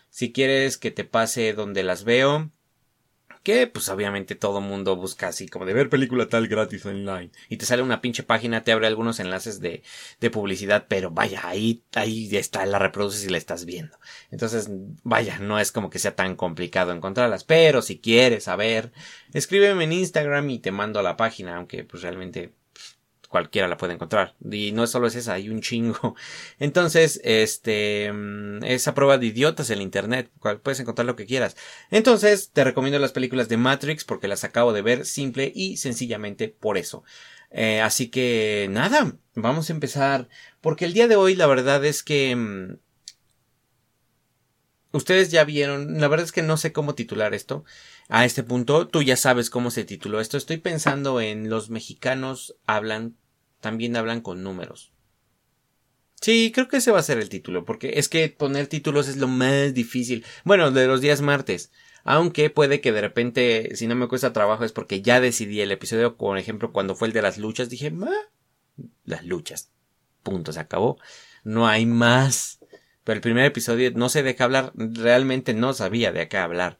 Si 0.08 0.32
quieres 0.32 0.78
que 0.78 0.90
te 0.90 1.04
pase 1.04 1.52
donde 1.52 1.82
las 1.82 2.04
veo, 2.04 2.50
que 3.46 3.68
pues 3.68 3.88
obviamente 3.90 4.34
todo 4.34 4.60
mundo 4.60 4.96
busca 4.96 5.28
así 5.28 5.46
como 5.46 5.66
de 5.66 5.72
ver 5.72 5.88
película 5.88 6.28
tal 6.28 6.48
gratis 6.48 6.84
online 6.84 7.30
y 7.48 7.58
te 7.58 7.64
sale 7.64 7.80
una 7.80 8.00
pinche 8.00 8.24
página, 8.24 8.64
te 8.64 8.72
abre 8.72 8.88
algunos 8.88 9.20
enlaces 9.20 9.60
de, 9.60 9.84
de 10.18 10.30
publicidad, 10.30 10.86
pero 10.88 11.12
vaya, 11.12 11.42
ahí, 11.46 11.84
ahí 11.94 12.28
está, 12.36 12.66
la 12.66 12.80
reproduces 12.80 13.24
y 13.24 13.28
la 13.28 13.38
estás 13.38 13.64
viendo. 13.64 13.96
Entonces, 14.32 14.68
vaya, 15.04 15.38
no 15.38 15.60
es 15.60 15.70
como 15.70 15.90
que 15.90 16.00
sea 16.00 16.16
tan 16.16 16.34
complicado 16.34 16.90
encontrarlas, 16.90 17.44
pero 17.44 17.82
si 17.82 18.00
quieres 18.00 18.42
saber, 18.42 18.90
escríbeme 19.32 19.84
en 19.84 19.92
Instagram 19.92 20.50
y 20.50 20.58
te 20.58 20.72
mando 20.72 20.98
a 20.98 21.04
la 21.04 21.16
página, 21.16 21.54
aunque 21.54 21.84
pues 21.84 22.02
realmente 22.02 22.52
cualquiera 23.28 23.68
la 23.68 23.76
puede 23.76 23.94
encontrar. 23.94 24.34
Y 24.50 24.72
no 24.72 24.86
solo 24.86 25.06
es 25.06 25.14
esa, 25.16 25.34
hay 25.34 25.48
un 25.48 25.60
chingo. 25.60 26.14
Entonces, 26.58 27.20
este, 27.24 28.12
mm, 28.12 28.64
esa 28.64 28.94
prueba 28.94 29.18
de 29.18 29.26
idiotas 29.26 29.70
el 29.70 29.80
internet, 29.82 30.30
puedes 30.62 30.80
encontrar 30.80 31.06
lo 31.06 31.16
que 31.16 31.26
quieras. 31.26 31.56
Entonces, 31.90 32.50
te 32.52 32.64
recomiendo 32.64 32.98
las 32.98 33.12
películas 33.12 33.48
de 33.48 33.56
Matrix 33.56 34.04
porque 34.04 34.28
las 34.28 34.44
acabo 34.44 34.72
de 34.72 34.82
ver 34.82 35.06
simple 35.06 35.52
y 35.54 35.76
sencillamente 35.76 36.48
por 36.48 36.78
eso. 36.78 37.04
Eh, 37.50 37.80
así 37.80 38.08
que, 38.08 38.68
nada, 38.70 39.16
vamos 39.34 39.70
a 39.70 39.72
empezar. 39.72 40.28
Porque 40.60 40.84
el 40.84 40.92
día 40.92 41.08
de 41.08 41.16
hoy, 41.16 41.34
la 41.36 41.46
verdad 41.46 41.84
es 41.84 42.02
que, 42.02 42.34
mm, 42.36 42.78
Ustedes 44.96 45.30
ya 45.30 45.44
vieron, 45.44 46.00
la 46.00 46.08
verdad 46.08 46.24
es 46.24 46.32
que 46.32 46.42
no 46.42 46.56
sé 46.56 46.72
cómo 46.72 46.94
titular 46.94 47.34
esto. 47.34 47.64
A 48.08 48.24
este 48.24 48.42
punto, 48.42 48.86
tú 48.86 49.02
ya 49.02 49.16
sabes 49.16 49.50
cómo 49.50 49.70
se 49.70 49.84
tituló 49.84 50.20
esto. 50.20 50.36
Estoy 50.36 50.58
pensando 50.58 51.20
en 51.20 51.50
los 51.50 51.70
mexicanos 51.70 52.56
hablan, 52.66 53.16
también 53.60 53.96
hablan 53.96 54.20
con 54.20 54.42
números. 54.42 54.92
Sí, 56.20 56.50
creo 56.54 56.68
que 56.68 56.78
ese 56.78 56.92
va 56.92 57.00
a 57.00 57.02
ser 57.02 57.18
el 57.18 57.28
título, 57.28 57.64
porque 57.64 57.94
es 57.96 58.08
que 58.08 58.28
poner 58.28 58.68
títulos 58.68 59.08
es 59.08 59.16
lo 59.16 59.28
más 59.28 59.74
difícil. 59.74 60.24
Bueno, 60.44 60.70
de 60.70 60.86
los 60.86 61.00
días 61.00 61.20
martes. 61.20 61.72
Aunque 62.04 62.50
puede 62.50 62.80
que 62.80 62.92
de 62.92 63.00
repente, 63.00 63.74
si 63.74 63.88
no 63.88 63.96
me 63.96 64.06
cuesta 64.06 64.32
trabajo, 64.32 64.64
es 64.64 64.72
porque 64.72 65.02
ya 65.02 65.20
decidí 65.20 65.60
el 65.60 65.72
episodio, 65.72 66.16
por 66.16 66.38
ejemplo, 66.38 66.72
cuando 66.72 66.94
fue 66.94 67.08
el 67.08 67.14
de 67.14 67.22
las 67.22 67.36
luchas, 67.36 67.68
dije, 67.68 67.92
las 69.04 69.24
luchas. 69.24 69.72
Punto, 70.22 70.52
se 70.52 70.60
acabó. 70.60 70.98
No 71.42 71.66
hay 71.66 71.84
más. 71.84 72.60
Pero 73.02 73.16
el 73.16 73.22
primer 73.22 73.44
episodio 73.44 73.90
no 73.94 74.08
sé 74.08 74.22
de 74.22 74.36
qué 74.36 74.42
hablar, 74.42 74.72
realmente 74.74 75.52
no 75.52 75.74
sabía 75.74 76.12
de 76.12 76.28
qué 76.28 76.38
hablar. 76.38 76.78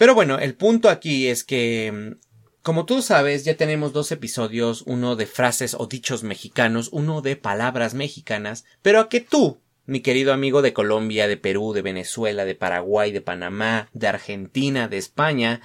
Pero 0.00 0.14
bueno, 0.14 0.38
el 0.38 0.54
punto 0.54 0.88
aquí 0.88 1.28
es 1.28 1.44
que, 1.44 1.92
mm, 1.92 2.20
como 2.62 2.86
tú 2.86 3.02
sabes, 3.02 3.44
ya 3.44 3.58
tenemos 3.58 3.92
dos 3.92 4.10
episodios, 4.12 4.82
uno 4.86 5.14
de 5.14 5.26
frases 5.26 5.76
o 5.78 5.88
dichos 5.88 6.22
mexicanos, 6.22 6.88
uno 6.90 7.20
de 7.20 7.36
palabras 7.36 7.92
mexicanas, 7.92 8.64
pero 8.80 9.00
a 9.00 9.10
que 9.10 9.20
tú, 9.20 9.60
mi 9.84 10.00
querido 10.00 10.32
amigo 10.32 10.62
de 10.62 10.72
Colombia, 10.72 11.28
de 11.28 11.36
Perú, 11.36 11.74
de 11.74 11.82
Venezuela, 11.82 12.46
de 12.46 12.54
Paraguay, 12.54 13.12
de 13.12 13.20
Panamá, 13.20 13.90
de 13.92 14.08
Argentina, 14.08 14.88
de 14.88 14.96
España, 14.96 15.60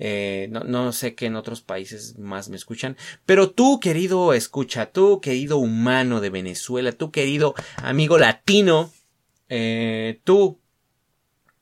eh, 0.00 0.48
no, 0.50 0.64
no, 0.64 0.90
sé 0.90 1.14
qué 1.14 1.26
en 1.26 1.36
otros 1.36 1.60
países 1.60 2.18
más 2.18 2.48
me 2.48 2.56
escuchan. 2.56 2.96
Pero 3.26 3.50
tú, 3.52 3.78
querido 3.78 4.32
escucha, 4.32 4.86
tú, 4.86 5.20
querido 5.20 5.58
humano 5.58 6.20
de 6.20 6.30
Venezuela, 6.30 6.90
tú, 6.90 7.12
querido 7.12 7.54
amigo 7.76 8.18
latino, 8.18 8.90
eh, 9.48 10.20
tú, 10.24 10.58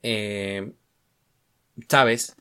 eh, 0.02 0.72
sabes, 1.88 2.36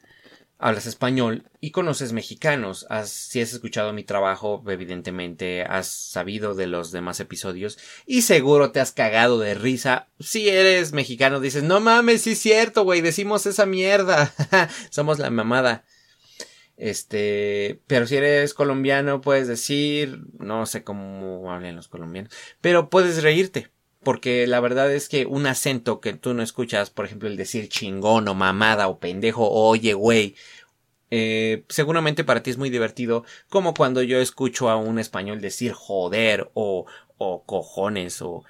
hablas 0.58 0.86
español 0.86 1.50
y 1.60 1.72
conoces 1.72 2.13
mexicanos. 2.13 2.88
si 3.06 3.42
has 3.42 3.54
escuchado 3.54 3.94
mi 3.94 4.04
trabajo, 4.04 4.63
evidentemente 4.68 5.63
has 5.63 5.88
sabido 5.88 6.56
de 6.56 6.68
los 6.68 6.92
demás 6.92 7.20
episodios 7.20 7.77
y 8.06 8.22
seguro 8.22 8.72
te 8.72 8.80
has 8.80 8.92
cagado 8.92 9.39
de 9.39 9.54
risa. 9.54 10.08
Si 10.20 10.50
eres 10.50 10.94
mexicano, 10.94 11.39
dices, 11.39 11.63
no 11.63 11.80
mames, 11.80 12.24
sí 12.24 12.32
es 12.32 12.39
cierto, 12.39 12.84
güey, 12.84 13.01
decimos 13.01 13.46
esa 13.46 13.65
mierda. 13.65 14.34
Somos 14.89 15.20
la 15.20 15.30
mamada. 15.30 15.86
Este, 16.77 17.82
pero 17.88 18.06
si 18.06 18.18
eres 18.18 18.54
colombiano, 18.54 19.22
puedes 19.22 19.48
decir, 19.48 20.25
no 20.39 20.65
sé 20.65 20.84
cómo 20.84 21.51
hablan 21.51 21.75
los 21.75 21.88
colombianos, 21.88 22.34
pero 22.60 22.89
puedes 22.89 23.24
reírte. 23.24 23.70
Porque 24.06 24.48
la 24.48 24.62
verdad 24.62 24.94
es 24.94 25.10
que 25.10 25.26
un 25.26 25.48
acento 25.48 26.00
que 26.02 26.14
tú 26.14 26.34
no 26.34 26.44
escuchas, 26.44 26.92
por 26.92 27.06
ejemplo, 27.06 27.28
el 27.30 27.38
decir 27.38 27.70
chingón 27.70 28.30
o 28.30 28.36
mamada 28.36 28.88
o 28.90 29.00
pendejo 29.00 29.46
o 29.46 29.70
oye 29.70 29.94
güey, 29.96 30.36
eh, 31.12 31.66
seguramente 31.70 32.24
para 32.24 32.44
ti 32.44 32.52
es 32.52 32.58
muy 32.58 32.70
divertido, 32.70 33.26
como 33.50 33.74
cuando 33.74 34.02
yo 34.04 34.20
escucho 34.20 34.70
a 34.70 34.78
un 34.78 35.00
español 35.00 35.42
decir 35.42 35.74
joder 35.74 36.52
o, 36.56 36.86
o 37.18 37.44
cojones 37.46 38.22
o, 38.22 38.44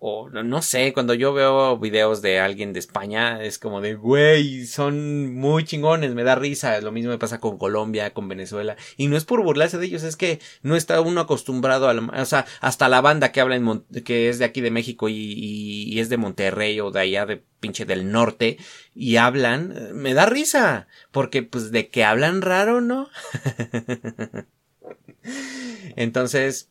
o 0.00 0.28
no 0.30 0.62
sé, 0.62 0.92
cuando 0.92 1.12
yo 1.12 1.32
veo 1.32 1.76
videos 1.76 2.22
de 2.22 2.38
alguien 2.38 2.72
de 2.72 2.78
España, 2.78 3.42
es 3.42 3.58
como 3.58 3.80
de, 3.80 3.94
güey, 3.94 4.64
son 4.64 5.34
muy 5.34 5.64
chingones, 5.64 6.14
me 6.14 6.22
da 6.22 6.36
risa. 6.36 6.80
Lo 6.80 6.92
mismo 6.92 7.10
me 7.10 7.18
pasa 7.18 7.40
con 7.40 7.58
Colombia, 7.58 8.14
con 8.14 8.28
Venezuela. 8.28 8.76
Y 8.96 9.08
no 9.08 9.16
es 9.16 9.24
por 9.24 9.42
burlarse 9.42 9.76
de 9.76 9.86
ellos, 9.86 10.04
es 10.04 10.16
que 10.16 10.38
no 10.62 10.76
está 10.76 11.00
uno 11.00 11.20
acostumbrado 11.20 11.88
a, 11.88 11.94
o 11.94 12.24
sea, 12.26 12.46
hasta 12.60 12.88
la 12.88 13.00
banda 13.00 13.32
que 13.32 13.40
habla 13.40 13.56
en, 13.56 13.84
que 14.04 14.28
es 14.28 14.38
de 14.38 14.44
aquí 14.44 14.60
de 14.60 14.70
México 14.70 15.08
y, 15.08 15.14
y, 15.14 15.98
es 15.98 16.08
de 16.08 16.16
Monterrey 16.16 16.78
o 16.78 16.92
de 16.92 17.00
allá 17.00 17.26
de 17.26 17.42
pinche 17.58 17.84
del 17.84 18.12
norte 18.12 18.58
y 18.94 19.16
hablan, 19.16 19.74
me 19.94 20.14
da 20.14 20.26
risa. 20.26 20.86
Porque 21.10 21.42
pues 21.42 21.72
de 21.72 21.88
que 21.88 22.04
hablan 22.04 22.42
raro, 22.42 22.80
¿no? 22.80 23.08
Entonces, 25.96 26.70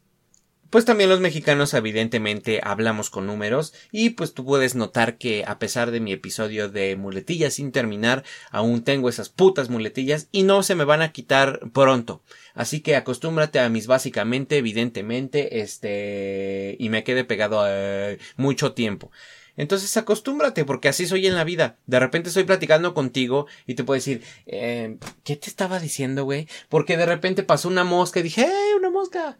pues 0.69 0.85
también 0.85 1.09
los 1.09 1.19
mexicanos 1.19 1.73
evidentemente 1.73 2.59
hablamos 2.63 3.09
con 3.09 3.25
números 3.25 3.73
y 3.91 4.11
pues 4.11 4.33
tú 4.33 4.45
puedes 4.45 4.75
notar 4.75 5.17
que 5.17 5.45
a 5.45 5.59
pesar 5.59 5.91
de 5.91 5.99
mi 5.99 6.11
episodio 6.11 6.69
de 6.69 6.95
muletillas 6.95 7.55
sin 7.55 7.71
terminar, 7.71 8.23
aún 8.51 8.83
tengo 8.83 9.09
esas 9.09 9.29
putas 9.29 9.69
muletillas 9.69 10.27
y 10.31 10.43
no 10.43 10.63
se 10.63 10.75
me 10.75 10.83
van 10.83 11.01
a 11.01 11.11
quitar 11.11 11.59
pronto. 11.73 12.21
Así 12.53 12.81
que 12.81 12.95
acostúmbrate 12.95 13.59
a 13.59 13.69
mis 13.69 13.87
básicamente, 13.87 14.57
evidentemente, 14.57 15.61
este, 15.61 16.75
y 16.79 16.89
me 16.89 17.03
quede 17.03 17.23
pegado 17.23 17.63
eh, 17.67 18.17
mucho 18.35 18.73
tiempo. 18.73 19.11
Entonces 19.57 19.95
acostúmbrate, 19.97 20.65
porque 20.65 20.87
así 20.87 21.07
soy 21.07 21.25
en 21.27 21.35
la 21.35 21.43
vida. 21.43 21.77
De 21.87 21.99
repente 21.99 22.29
estoy 22.29 22.43
platicando 22.43 22.93
contigo 22.93 23.47
y 23.65 23.73
te 23.73 23.83
puedo 23.83 23.97
decir, 23.97 24.23
eh, 24.45 24.97
¿qué 25.23 25.35
te 25.35 25.49
estaba 25.49 25.79
diciendo, 25.79 26.23
güey? 26.25 26.47
Porque 26.69 26.95
de 26.95 27.07
repente 27.07 27.43
pasó 27.43 27.67
una 27.67 27.83
mosca 27.83 28.19
y 28.19 28.23
dije, 28.23 28.43
¡eh, 28.43 28.75
una 28.77 28.91
mosca! 28.91 29.37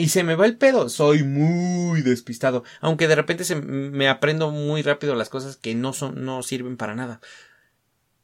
Y 0.00 0.08
se 0.08 0.24
me 0.24 0.34
va 0.34 0.46
el 0.46 0.56
pedo. 0.56 0.88
Soy 0.88 1.22
muy 1.24 2.00
despistado. 2.00 2.64
Aunque 2.80 3.06
de 3.06 3.16
repente 3.16 3.44
se 3.44 3.54
me 3.54 4.08
aprendo 4.08 4.50
muy 4.50 4.80
rápido 4.80 5.14
las 5.14 5.28
cosas 5.28 5.58
que 5.58 5.74
no 5.74 5.92
son, 5.92 6.24
no 6.24 6.42
sirven 6.42 6.78
para 6.78 6.94
nada. 6.94 7.20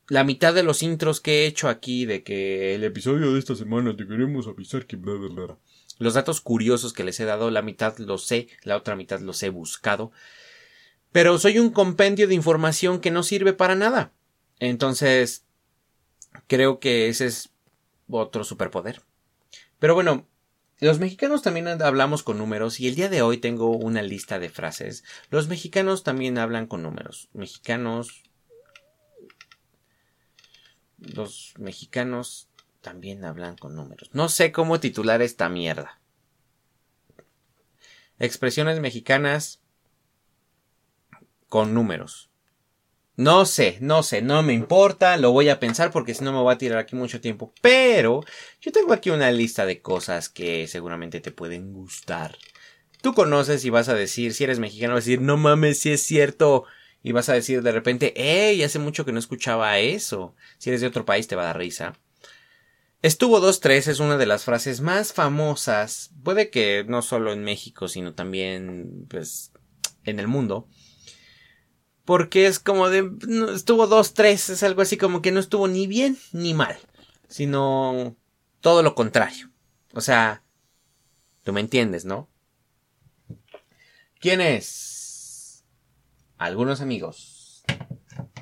La 0.09 0.25
mitad 0.25 0.55
de 0.55 0.63
los 0.63 0.83
intros 0.83 1.21
que 1.21 1.43
he 1.43 1.47
hecho 1.47 1.69
aquí 1.69 2.07
de 2.07 2.23
que 2.23 2.75
el 2.75 2.83
episodio 2.83 3.31
de 3.31 3.39
esta 3.39 3.55
semana 3.55 3.95
te 3.95 4.07
queremos 4.07 4.47
avisar 4.47 4.87
que 4.87 4.97
bla 4.97 5.17
bla 5.17 5.29
bla. 5.29 5.59
Los 5.99 6.15
datos 6.15 6.41
curiosos 6.41 6.95
que 6.95 7.05
les 7.05 7.21
he 7.21 7.27
dado, 7.27 7.51
la 7.51 7.61
mitad 7.61 7.99
los 7.99 8.25
sé, 8.25 8.49
la 8.63 8.79
otra 8.79 8.97
mitad 8.97 9.21
los 9.21 9.43
he 9.43 9.51
buscado. 9.51 10.13
Pero 11.13 11.39
soy 11.39 11.59
un 11.59 11.71
compendio 11.71 12.27
de 12.27 12.35
información 12.35 13.01
que 13.01 13.11
no 13.11 13.23
sirve 13.23 13.53
para 13.53 13.75
nada. 13.75 14.13
Entonces, 14.61 15.45
creo 16.47 16.81
que 16.81 17.09
ese 17.09 17.27
es 17.27 17.51
otro 18.09 18.45
superpoder. 18.45 19.03
Pero 19.79 19.95
bueno, 19.95 20.27
los 20.81 20.99
mexicanos 20.99 21.43
también 21.43 21.69
hablamos 21.83 22.23
con 22.23 22.39
números 22.39 22.81
y 22.81 22.89
el 22.89 22.95
día 22.95 23.09
de 23.09 23.23
hoy 23.23 23.39
tengo 23.39 23.71
una 23.71 24.03
lista 24.03 24.39
de 24.39 24.51
frases. 24.51 25.05
Los 25.31 25.49
mexicanos 25.49 26.03
también 26.03 26.39
hablan 26.39 26.67
con 26.67 26.83
números. 26.83 27.29
Mexicanos... 27.33 28.23
Los 30.99 31.55
mexicanos 31.59 32.49
también 32.81 33.25
hablan 33.25 33.57
con 33.57 33.75
números. 33.75 34.11
No 34.13 34.29
sé 34.29 34.53
cómo 34.53 34.81
titular 34.81 35.23
esta 35.23 35.49
mierda. 35.49 36.01
Expresiones 38.19 38.81
mexicanas 38.81 39.61
con 41.49 41.75
números. 41.75 42.31
No 43.17 43.47
sé, 43.47 43.79
no 43.81 44.03
sé, 44.03 44.21
no 44.21 44.43
me 44.43 44.53
importa, 44.53 45.17
lo 45.17 45.33
voy 45.33 45.49
a 45.49 45.59
pensar 45.59 45.91
porque 45.91 46.13
si 46.13 46.23
no 46.23 46.33
me 46.33 46.41
voy 46.41 46.53
a 46.53 46.59
tirar 46.59 46.79
aquí 46.79 46.97
mucho 46.97 47.19
tiempo. 47.19 47.55
Pero 47.63 48.23
yo 48.61 48.73
tengo 48.73 48.93
aquí 48.93 49.09
una 49.09 49.31
lista 49.31 49.65
de 49.65 49.81
cosas 49.81 50.29
que 50.29 50.69
seguramente 50.69 51.21
te 51.21 51.33
pueden 51.33 51.73
gustar. 51.73 52.37
Tú 53.01 53.15
conoces 53.15 53.65
y 53.65 53.71
vas 53.71 53.89
a 53.89 53.95
decir, 53.95 54.35
si 54.35 54.45
eres 54.45 54.59
mexicano, 54.59 54.95
vas 54.95 55.05
a 55.05 55.07
decir, 55.07 55.23
no 55.23 55.39
mames, 55.39 55.79
si 55.79 55.93
es 55.93 56.03
cierto. 56.03 56.65
Y 57.03 57.13
vas 57.13 57.31
a 57.31 57.35
decir 57.35 57.63
de 57.63 57.73
repente, 57.73 58.13
¡Ey! 58.17 58.63
Hace 58.63 58.79
mucho 58.79 59.07
que 59.07 59.13
no 59.13 59.19
escuchaba 59.19 59.79
eso. 59.79 60.35
Si 60.59 60.69
eres 60.69 60.83
de 60.83 60.89
otro 60.89 61.07
país 61.07 61.27
te 61.27 61.37
va 61.37 61.45
a 61.45 61.47
dar 61.47 61.59
risa. 61.59 61.95
Estuvo 63.01 63.41
2-3 63.41 63.89
es 63.89 64.01
una 64.01 64.19
de 64.19 64.27
las 64.27 64.45
frases 64.45 64.81
más 64.81 65.13
famosas, 65.13 66.11
puede 66.25 66.51
que 66.51 66.85
no 66.89 67.03
solo 67.03 67.33
en 67.33 67.45
México, 67.45 67.89
sino 67.89 68.15
también, 68.15 69.07
pues, 69.09 69.53
en 70.05 70.19
el 70.19 70.27
mundo 70.27 70.67
porque 72.07 72.47
es 72.47 72.59
como 72.59 72.89
de, 72.89 73.11
estuvo 73.55 73.87
dos, 73.87 74.15
tres, 74.15 74.49
es 74.49 74.63
algo 74.63 74.81
así 74.81 74.97
como 74.97 75.21
que 75.21 75.33
no 75.33 75.41
estuvo 75.41 75.69
ni 75.69 75.87
bien 75.87 76.17
ni 76.33 76.55
mal, 76.55 76.79
sino 77.29 78.17
todo 78.61 78.83
lo 78.83 78.95
contrario. 78.95 79.51
O 79.93 80.01
sea, 80.01 80.43
tú 81.43 81.53
me 81.53 81.61
entiendes, 81.61 82.05
¿no? 82.05 82.31
¿Quién 84.21 84.41
es? 84.41 85.65
Algunos 86.39 86.81
amigos. 86.81 87.65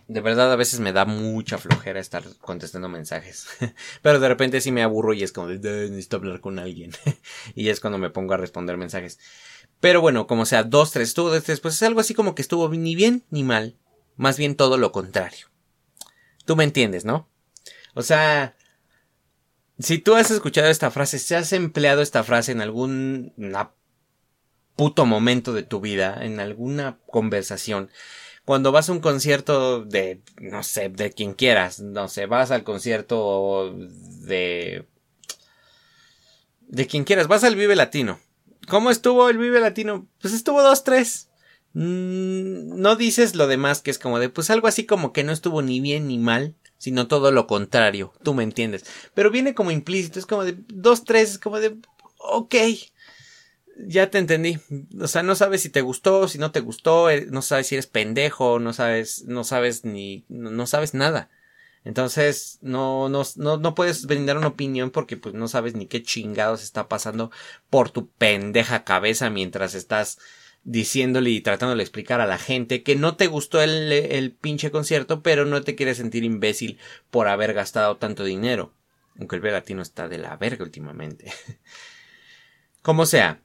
De 0.09 0.21
verdad 0.21 0.53
a 0.53 0.57
veces 0.57 0.81
me 0.81 0.93
da 0.93 1.07
mucha 1.07 1.57
flojera 1.57 1.99
estar 1.99 2.23
contestando 2.39 2.91
mensajes. 2.91 3.47
Pero 4.03 4.21
de 4.21 4.29
repente 4.29 4.61
sí 4.61 4.73
me 4.73 4.83
aburro 4.83 5.15
y 5.15 5.23
es 5.23 5.33
como 5.33 5.49
necesito 5.49 6.17
hablar 6.17 6.41
con 6.41 6.59
alguien. 6.59 6.93
y 7.55 7.71
es 7.71 7.81
cuando 7.81 7.99
me 7.99 8.11
pongo 8.11 8.35
a 8.35 8.37
responder 8.37 8.77
mensajes. 8.77 9.19
Pero 9.85 10.01
bueno, 10.01 10.27
como 10.27 10.47
sea, 10.47 10.63
dos, 10.63 10.93
tres, 10.93 11.09
estuvo 11.09 11.29
dos, 11.29 11.45
tres, 11.45 11.61
pues 11.61 11.75
es 11.75 11.83
algo 11.83 12.01
así 12.01 12.15
como 12.15 12.35
que 12.35 12.41
estuvo 12.41 12.71
ni 12.71 12.95
bien 12.95 13.23
ni 13.29 13.45
mal. 13.45 13.77
Más 14.17 14.39
bien 14.39 14.57
todo 14.57 14.79
lo 14.79 14.93
contrario. 14.93 15.49
Tú 16.47 16.57
me 16.57 16.65
entiendes, 16.65 17.05
¿no? 17.05 17.29
O 17.93 18.01
sea, 18.01 18.57
si 19.79 19.99
tú 19.99 20.15
has 20.15 20.31
escuchado 20.31 20.69
esta 20.69 20.91
frase, 20.91 21.19
si 21.19 21.35
has 21.35 21.53
empleado 21.53 22.01
esta 22.01 22.25
frase 22.25 22.53
en 22.53 22.63
algún 22.63 23.35
puto 24.75 25.05
momento 25.05 25.53
de 25.53 25.65
tu 25.65 25.83
vida, 25.83 26.17
en 26.25 26.41
alguna 26.41 26.99
conversación, 27.05 27.91
cuando 28.47 28.73
vas 28.73 28.89
a 28.89 28.93
un 28.93 29.01
concierto 29.01 29.85
de, 29.85 30.23
no 30.41 30.63
sé, 30.63 30.89
de 30.89 31.13
quien 31.13 31.35
quieras, 31.35 31.81
no 31.81 32.09
sé, 32.09 32.25
vas 32.25 32.51
al 32.53 32.65
concierto 32.65 33.75
de, 33.77 34.87
de 36.69 36.87
quien 36.87 37.05
quieras, 37.05 37.29
vas 37.29 37.45
al 37.45 37.55
Vive 37.55 37.77
Latino, 37.77 38.19
¿Cómo 38.69 38.91
estuvo 38.91 39.29
el 39.29 39.39
Vive 39.39 39.61
Latino? 39.61 40.07
Pues 40.21 40.35
estuvo 40.35 40.63
2-3. 40.63 41.29
Mm, 41.75 42.81
no 42.81 42.97
dices 42.97 43.35
lo 43.35 43.47
demás 43.47 43.83
que 43.83 43.91
es 43.91 43.99
como 43.99 44.19
de, 44.19 44.29
pues 44.29 44.51
algo 44.51 44.69
así 44.69 44.87
como 44.87 45.13
que 45.13 45.25
no 45.25 45.33
estuvo 45.33 45.61
ni 45.61 45.81
bien 45.81 46.07
ni 46.09 46.19
mal, 46.19 46.55
sino 46.79 47.09
todo 47.09 47.33
lo 47.33 47.47
contrario. 47.47 48.13
Tú 48.23 48.35
me 48.35 48.43
entiendes. 48.43 48.85
Pero 49.15 49.31
viene 49.31 49.55
como 49.55 49.71
implícito, 49.71 50.19
es 50.19 50.27
como 50.27 50.45
de 50.45 50.57
2-3, 50.57 51.23
es 51.23 51.39
como 51.39 51.61
de, 51.61 51.77
ok. 52.19 52.55
Ya 53.87 54.09
te 54.09 54.19
entendí. 54.19 54.59
O 55.01 55.09
sea, 55.09 55.25
no 55.25 55.35
sabes 55.35 55.63
si 55.63 55.69
te 55.69 55.81
gustó, 55.81 56.29
si 56.29 56.39
no 56.39 56.53
te 56.53 56.61
gustó, 56.61 57.11
eh, 57.11 57.27
no 57.29 57.43
sabes 57.43 57.67
si 57.67 57.75
eres 57.75 57.89
pendejo, 57.89 58.61
no 58.61 58.73
sabes, 58.73 59.25
no 59.25 59.43
sabes 59.43 59.85
ni, 59.85 60.25
no 60.29 60.67
sabes 60.69 60.95
nada. 60.95 61.29
Entonces, 61.85 62.59
no, 62.63 63.09
no, 63.11 63.23
no, 63.37 63.59
no 63.59 63.75
puedes 63.75 64.07
brindar 64.07 64.39
una 64.39 64.49
opinión 64.49 64.91
porque 64.91 65.17
pues 65.17 65.35
no 65.35 65.49
sabes 65.49 65.75
ni 65.75 65.87
qué 65.87 66.03
chingados 66.03 66.63
está 66.63 66.89
pasando 66.89 67.31
por 67.69 67.91
tu 67.91 68.09
pendeja 68.11 68.85
cabeza 68.85 69.29
mientras 69.29 69.75
estás 69.75 70.19
diciéndole 70.65 71.29
y 71.29 71.43
tratándole 71.43 71.81
de 71.81 71.85
explicar 71.85 72.23
a 72.23 72.27
la 72.27 72.39
gente 72.39 72.83
que 72.83 72.97
no 72.97 73.17
te 73.17 73.27
gustó 73.27 73.61
el, 73.61 73.93
el 73.93 74.33
pinche 74.33 74.71
concierto, 74.71 75.23
pero 75.23 75.45
no 75.45 75.61
te 75.61 75.75
quieres 75.75 75.99
sentir 75.99 76.25
imbécil 76.25 76.79
por 77.11 77.29
haber 77.29 77.53
gastado 77.53 77.99
tanto 77.99 78.25
dinero. 78.25 78.73
Aunque 79.19 79.37
el 79.37 79.43
latino 79.43 79.83
está 79.83 80.09
de 80.09 80.19
la 80.19 80.37
verga 80.37 80.65
últimamente. 80.65 81.33
Como 82.83 83.07
sea. 83.07 83.43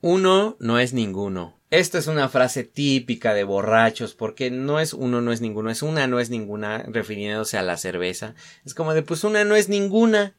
Uno 0.00 0.56
no 0.58 0.80
es 0.80 0.92
ninguno. 0.92 1.61
Esta 1.72 1.96
es 1.96 2.06
una 2.06 2.28
frase 2.28 2.64
típica 2.64 3.32
de 3.32 3.44
borrachos, 3.44 4.12
porque 4.12 4.50
no 4.50 4.78
es 4.78 4.92
uno, 4.92 5.22
no 5.22 5.32
es 5.32 5.40
ninguno, 5.40 5.70
es 5.70 5.80
una, 5.80 6.06
no 6.06 6.20
es 6.20 6.28
ninguna, 6.28 6.84
refiriéndose 6.86 7.56
a 7.56 7.62
la 7.62 7.78
cerveza. 7.78 8.34
Es 8.66 8.74
como 8.74 8.92
de, 8.92 9.00
pues 9.00 9.24
una 9.24 9.42
no 9.44 9.56
es 9.56 9.70
ninguna, 9.70 10.36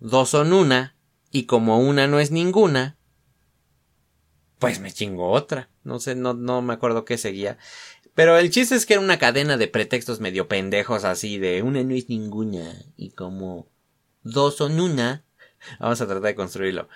dos 0.00 0.28
son 0.28 0.52
una, 0.52 0.98
y 1.30 1.46
como 1.46 1.78
una 1.78 2.08
no 2.08 2.20
es 2.20 2.30
ninguna, 2.30 2.98
pues 4.58 4.80
me 4.80 4.92
chingo 4.92 5.30
otra. 5.30 5.70
No 5.82 5.98
sé, 5.98 6.14
no, 6.14 6.34
no 6.34 6.60
me 6.60 6.74
acuerdo 6.74 7.06
qué 7.06 7.16
seguía. 7.16 7.56
Pero 8.12 8.36
el 8.36 8.50
chiste 8.50 8.74
es 8.74 8.84
que 8.84 8.92
era 8.92 9.02
una 9.02 9.18
cadena 9.18 9.56
de 9.56 9.68
pretextos 9.68 10.20
medio 10.20 10.46
pendejos 10.46 11.04
así 11.04 11.38
de 11.38 11.62
una 11.62 11.82
no 11.84 11.94
es 11.94 12.10
ninguna, 12.10 12.84
y 12.98 13.12
como 13.12 13.70
dos 14.22 14.58
son 14.58 14.78
una, 14.78 15.24
vamos 15.80 16.02
a 16.02 16.06
tratar 16.06 16.22
de 16.22 16.34
construirlo. 16.34 16.90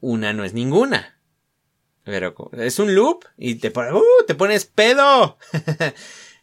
Una 0.00 0.32
no 0.32 0.44
es 0.44 0.54
ninguna 0.54 1.17
pero 2.08 2.34
es 2.52 2.78
un 2.78 2.94
loop 2.94 3.26
y 3.36 3.56
te, 3.56 3.68
uh, 3.68 4.24
te 4.26 4.34
pones 4.34 4.64
pedo. 4.64 5.36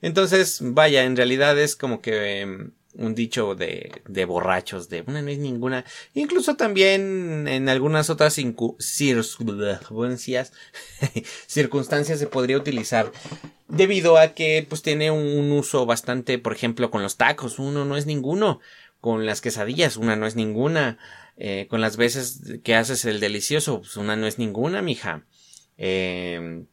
Entonces, 0.01 0.59
vaya, 0.61 1.05
en 1.05 1.15
realidad 1.15 1.59
es 1.59 1.75
como 1.75 2.03
que 2.03 2.41
em, 2.41 2.69
un 2.93 3.15
dicho 3.15 3.55
de, 3.55 3.91
de 4.07 4.25
borrachos, 4.25 4.89
de 4.89 5.03
una 5.07 5.23
no 5.23 5.29
es 5.29 5.39
ninguna. 5.39 5.83
Incluso 6.13 6.55
también 6.55 7.47
en 7.47 7.67
algunas 7.67 8.11
otras 8.11 8.35
circunstancias, 8.35 10.53
circunstancias 11.47 12.19
se 12.19 12.27
podría 12.27 12.57
utilizar 12.57 13.11
debido 13.67 14.19
a 14.19 14.35
que 14.35 14.63
pues 14.69 14.83
tiene 14.83 15.09
un 15.09 15.51
uso 15.51 15.87
bastante, 15.87 16.37
por 16.37 16.53
ejemplo, 16.53 16.91
con 16.91 17.01
los 17.01 17.17
tacos, 17.17 17.57
uno 17.57 17.85
no 17.85 17.97
es 17.97 18.05
ninguno. 18.05 18.59
Con 19.01 19.25
las 19.25 19.41
quesadillas, 19.41 19.97
una 19.97 20.15
no 20.15 20.27
es 20.27 20.35
ninguna. 20.35 20.99
Eh, 21.37 21.65
con 21.71 21.81
las 21.81 21.97
veces 21.97 22.59
que 22.63 22.75
haces 22.75 23.03
el 23.05 23.19
delicioso, 23.19 23.79
pues 23.79 23.97
una 23.97 24.15
no 24.15 24.27
es 24.27 24.37
ninguna, 24.37 24.83
mija. 24.83 25.25
Eh, 25.77 26.65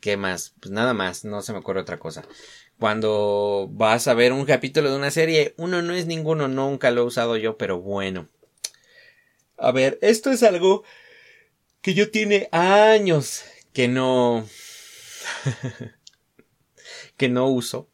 ¿Qué 0.00 0.16
más? 0.16 0.54
Pues 0.60 0.72
nada 0.72 0.94
más, 0.94 1.24
no 1.24 1.42
se 1.42 1.52
me 1.52 1.58
ocurre 1.58 1.80
otra 1.80 1.98
cosa. 1.98 2.24
Cuando 2.78 3.68
vas 3.72 4.06
a 4.08 4.14
ver 4.14 4.32
un 4.32 4.44
capítulo 4.44 4.90
de 4.90 4.96
una 4.96 5.10
serie, 5.10 5.54
uno 5.56 5.82
no 5.82 5.94
es 5.94 6.06
ninguno, 6.06 6.48
nunca 6.48 6.90
lo 6.90 7.02
he 7.02 7.04
usado 7.04 7.36
yo, 7.36 7.56
pero 7.56 7.80
bueno. 7.80 8.28
A 9.56 9.72
ver, 9.72 9.98
esto 10.02 10.30
es 10.30 10.42
algo 10.42 10.84
que 11.80 11.94
yo 11.94 12.10
tiene 12.10 12.48
años 12.52 13.44
que 13.72 13.88
no... 13.88 14.46
que 17.16 17.28
no 17.28 17.48
uso. 17.48 17.88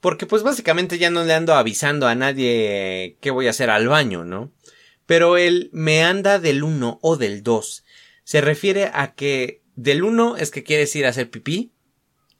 Porque 0.00 0.26
pues 0.26 0.42
básicamente 0.42 0.98
ya 0.98 1.10
no 1.10 1.24
le 1.24 1.34
ando 1.34 1.54
avisando 1.54 2.08
a 2.08 2.14
nadie 2.14 3.18
que 3.20 3.30
voy 3.30 3.46
a 3.46 3.50
hacer 3.50 3.70
al 3.70 3.88
baño, 3.88 4.24
¿no? 4.24 4.50
Pero 5.06 5.36
él 5.36 5.68
me 5.72 6.02
anda 6.02 6.38
del 6.38 6.62
uno 6.64 6.98
o 7.02 7.16
del 7.16 7.42
dos 7.42 7.84
se 8.32 8.40
refiere 8.40 8.90
a 8.94 9.14
que 9.14 9.60
del 9.76 10.02
uno 10.02 10.38
es 10.38 10.50
que 10.50 10.62
quieres 10.64 10.96
ir 10.96 11.04
a 11.04 11.10
hacer 11.10 11.28
pipí, 11.28 11.74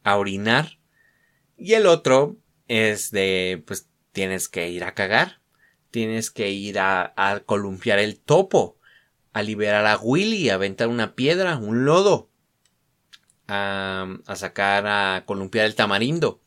a 0.04 0.16
orinar, 0.16 0.78
y 1.58 1.74
el 1.74 1.84
otro 1.84 2.38
es 2.66 3.10
de, 3.10 3.62
pues 3.66 3.90
tienes 4.10 4.48
que 4.48 4.70
ir 4.70 4.84
a 4.84 4.94
cagar, 4.94 5.42
tienes 5.90 6.30
que 6.30 6.48
ir 6.48 6.78
a, 6.78 7.12
a 7.14 7.40
columpiar 7.40 7.98
el 7.98 8.18
topo, 8.18 8.78
a 9.34 9.42
liberar 9.42 9.84
a 9.84 9.98
Willy, 9.98 10.48
a 10.48 10.54
aventar 10.54 10.88
una 10.88 11.14
piedra, 11.14 11.58
un 11.58 11.84
lodo, 11.84 12.30
a, 13.46 14.16
a 14.24 14.36
sacar 14.36 14.86
a 14.86 15.24
columpiar 15.26 15.66
el 15.66 15.74
tamarindo. 15.74 16.41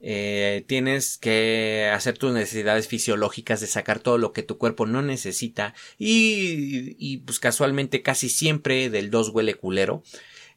Eh, 0.00 0.64
tienes 0.66 1.18
que 1.18 1.90
hacer 1.92 2.16
tus 2.16 2.32
necesidades 2.32 2.88
fisiológicas 2.88 3.60
de 3.60 3.66
sacar 3.66 3.98
todo 4.00 4.16
lo 4.16 4.32
que 4.32 4.42
tu 4.42 4.56
cuerpo 4.56 4.86
no 4.86 5.02
necesita 5.02 5.74
y, 5.98 6.96
y 6.98 7.18
pues 7.18 7.38
casualmente 7.38 8.00
casi 8.02 8.30
siempre 8.30 8.88
del 8.88 9.10
2 9.10 9.28
huele 9.30 9.54
culero. 9.54 10.02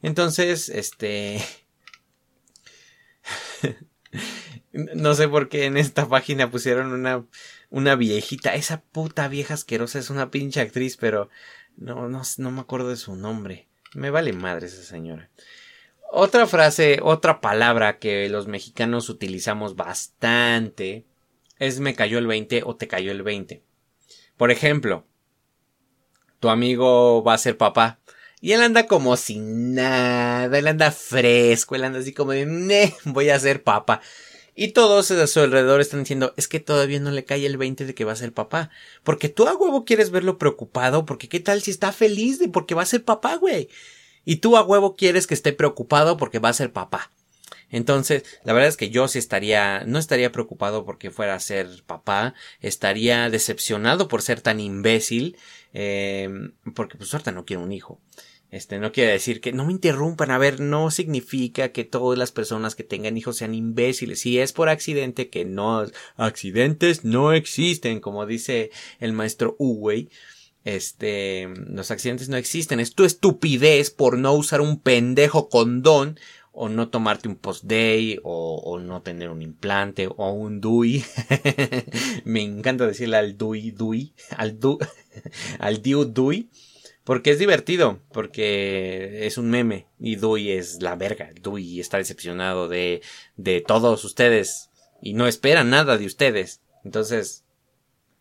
Entonces, 0.02 0.70
este... 0.70 1.42
No 4.74 5.14
sé 5.14 5.28
por 5.28 5.50
qué 5.50 5.66
en 5.66 5.78
esta 5.78 6.08
página 6.08 6.50
pusieron 6.50 6.92
una, 6.94 7.26
una 7.70 7.96
viejita. 7.96 8.56
Esa 8.56 8.82
puta 8.82 9.28
vieja 9.28 9.54
asquerosa 9.54 10.00
es 10.00 10.10
una 10.10 10.32
pinche 10.32 10.62
actriz, 10.62 10.98
pero 10.98 11.30
no, 11.78 12.10
no, 12.10 12.24
no 12.38 12.52
me 12.52 12.62
acuerdo 12.62 12.90
de 12.90 12.98
su 12.98 13.16
nombre. 13.16 13.68
Me 13.94 14.10
vale 14.10 14.34
madre 14.34 14.66
esa 14.68 14.84
señora. 14.84 15.30
Otra 16.16 16.46
frase, 16.46 17.00
otra 17.02 17.42
palabra 17.42 17.98
que 17.98 18.30
los 18.30 18.46
mexicanos 18.46 19.10
utilizamos 19.10 19.76
bastante 19.76 21.08
es 21.58 21.80
me 21.80 21.96
cayó 21.96 22.20
el 22.20 22.28
20 22.28 22.62
o 22.66 22.76
te 22.76 22.88
cayó 22.88 23.12
el 23.12 23.24
20. 23.24 23.64
Por 24.38 24.52
ejemplo, 24.52 25.08
tu 26.40 26.50
amigo 26.50 27.24
va 27.24 27.34
a 27.34 27.40
ser 27.40 27.58
papá 27.58 28.00
y 28.40 28.52
él 28.52 28.62
anda 28.62 28.86
como 28.86 29.18
sin 29.18 29.74
nada, 29.74 30.56
él 30.56 30.68
anda 30.68 30.92
fresco, 30.92 31.74
él 31.74 31.84
anda 31.84 31.98
así 31.98 32.14
como 32.14 32.34
de, 32.34 32.94
voy 33.06 33.32
a 33.32 33.40
ser 33.40 33.64
papá. 33.64 34.00
Y 34.54 34.68
todos 34.68 35.10
a 35.10 35.26
su 35.26 35.40
alrededor 35.40 35.82
están 35.82 36.02
diciendo, 36.02 36.36
es 36.38 36.48
que 36.48 36.60
todavía 36.60 37.00
no 37.00 37.10
le 37.10 37.26
cae 37.26 37.44
el 37.48 37.58
20 37.58 37.88
de 37.88 37.96
que 37.96 38.06
va 38.06 38.12
a 38.12 38.18
ser 38.18 38.34
papá. 38.34 38.70
Porque 39.02 39.30
tú 39.30 39.48
a 39.48 39.56
huevo 39.56 39.84
quieres 39.84 40.12
verlo 40.12 40.38
preocupado, 40.38 41.08
porque 41.08 41.28
qué 41.28 41.40
tal 41.40 41.64
si 41.64 41.72
está 41.72 41.92
feliz 41.92 42.38
de 42.38 42.50
porque 42.50 42.76
va 42.76 42.84
a 42.84 42.86
ser 42.86 43.04
papá, 43.04 43.38
güey. 43.38 43.68
Y 44.26 44.38
tú 44.38 44.58
a 44.58 44.64
huevo 44.64 44.96
quieres 44.96 45.28
que 45.28 45.34
esté 45.34 45.54
preocupado 45.54 46.18
porque 46.18 46.40
va 46.40 46.50
a 46.50 46.54
ser 46.54 46.72
papá. 46.72 47.12
Entonces, 47.70 48.24
la 48.44 48.54
verdad 48.54 48.70
es 48.70 48.78
que 48.78 48.92
yo 48.92 49.08
sí 49.08 49.18
estaría, 49.18 49.84
no 49.86 49.98
estaría 49.98 50.32
preocupado 50.32 50.86
porque 50.86 51.10
fuera 51.10 51.34
a 51.34 51.40
ser 51.40 51.68
papá, 51.88 52.36
estaría 52.62 53.32
decepcionado 53.32 54.08
por 54.08 54.22
ser 54.22 54.42
tan 54.42 54.60
imbécil, 54.60 55.38
eh, 55.74 56.30
porque 56.76 56.98
pues 56.98 57.10
suerte 57.10 57.32
no 57.32 57.46
quiero 57.46 57.64
un 57.64 57.72
hijo. 57.72 58.00
Este, 58.54 58.78
no 58.78 58.92
quiere 58.92 59.14
decir 59.14 59.42
que 59.42 59.52
no 59.52 59.66
me 59.66 59.72
interrumpan. 59.72 60.30
A 60.30 60.38
ver, 60.38 60.60
no 60.60 60.92
significa 60.92 61.70
que 61.70 61.86
todas 61.86 62.20
las 62.20 62.32
personas 62.32 62.76
que 62.76 62.84
tengan 62.84 63.18
hijos 63.18 63.38
sean 63.38 63.56
imbéciles. 63.56 64.20
Si 64.22 64.38
es 64.38 64.54
por 64.54 64.70
accidente, 64.70 65.32
que 65.32 65.44
no, 65.44 65.84
accidentes 66.18 67.04
no 67.04 67.34
existen, 67.34 68.00
como 68.00 68.28
dice 68.28 68.70
el 69.00 69.14
maestro 69.14 69.56
Uwey. 69.58 70.10
Este, 70.66 71.48
los 71.68 71.92
accidentes 71.92 72.30
no 72.30 72.38
existen. 72.38 72.80
Es 72.80 72.96
tu 72.96 73.04
estupidez 73.04 73.92
por 73.92 74.18
no 74.18 74.34
usar 74.34 74.62
un 74.62 74.80
pendejo 74.80 75.50
condón 75.50 76.20
o 76.52 76.70
no 76.70 76.90
tomarte 76.90 77.28
un 77.28 77.36
post-day 77.36 78.20
o, 78.24 78.62
o, 78.64 78.80
no 78.80 79.02
tener 79.02 79.30
un 79.30 79.42
implante 79.42 80.08
o 80.08 80.32
un 80.32 80.62
DUI. 80.62 81.04
Me 82.26 82.42
encanta 82.42 82.86
decirle 82.86 83.18
al 83.18 83.38
DUI, 83.38 83.72
DUI, 83.72 84.14
al 84.38 84.60
DU, 84.60 84.78
al 85.60 85.82
DIU 85.82 86.06
DUI. 86.06 86.50
Porque 87.04 87.32
es 87.32 87.40
divertido, 87.40 88.00
porque 88.14 89.28
es 89.28 89.38
un 89.38 89.50
meme 89.50 89.88
y 90.00 90.16
Dewey 90.16 90.52
es 90.52 90.82
la 90.82 90.96
verga. 90.96 91.32
Dewey 91.42 91.82
está 91.82 91.98
decepcionado 91.98 92.70
de, 92.70 93.02
de 93.36 93.60
todos 93.60 94.06
ustedes 94.06 94.70
y 95.02 95.14
no 95.14 95.28
espera 95.28 95.66
nada 95.66 95.98
de 95.98 96.06
ustedes. 96.06 96.62
Entonces, 96.86 97.44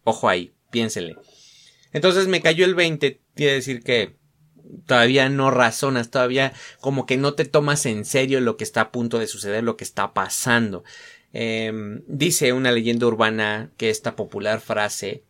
ojo 0.03 0.29
ahí, 0.29 0.53
piénsenle. 0.71 1.17
Entonces 1.93 2.29
me 2.29 2.41
cayó 2.41 2.65
el 2.65 2.75
20, 2.75 3.21
quiere 3.35 3.55
decir 3.55 3.83
que 3.83 4.17
todavía 4.87 5.29
no 5.29 5.51
razonas, 5.51 6.11
todavía 6.11 6.53
como 6.81 7.07
que 7.07 7.17
no 7.17 7.35
te 7.35 7.45
tomas 7.45 7.87
en 7.87 8.05
serio 8.05 8.41
lo 8.41 8.57
que 8.57 8.65
está 8.65 8.81
a 8.83 8.93
punto 8.93 9.19
de 9.19 9.27
suceder, 9.27 9.65
lo 9.65 9.77
que 9.77 9.85
está 9.85 10.15
pasando. 10.15 10.85
Eh, 11.33 11.73
dice 12.07 12.53
una 12.53 12.73
leyenda 12.73 13.07
urbana 13.07 13.73
que 13.77 13.91
esta 13.91 14.17
popular 14.17 14.61
frase 14.61 15.25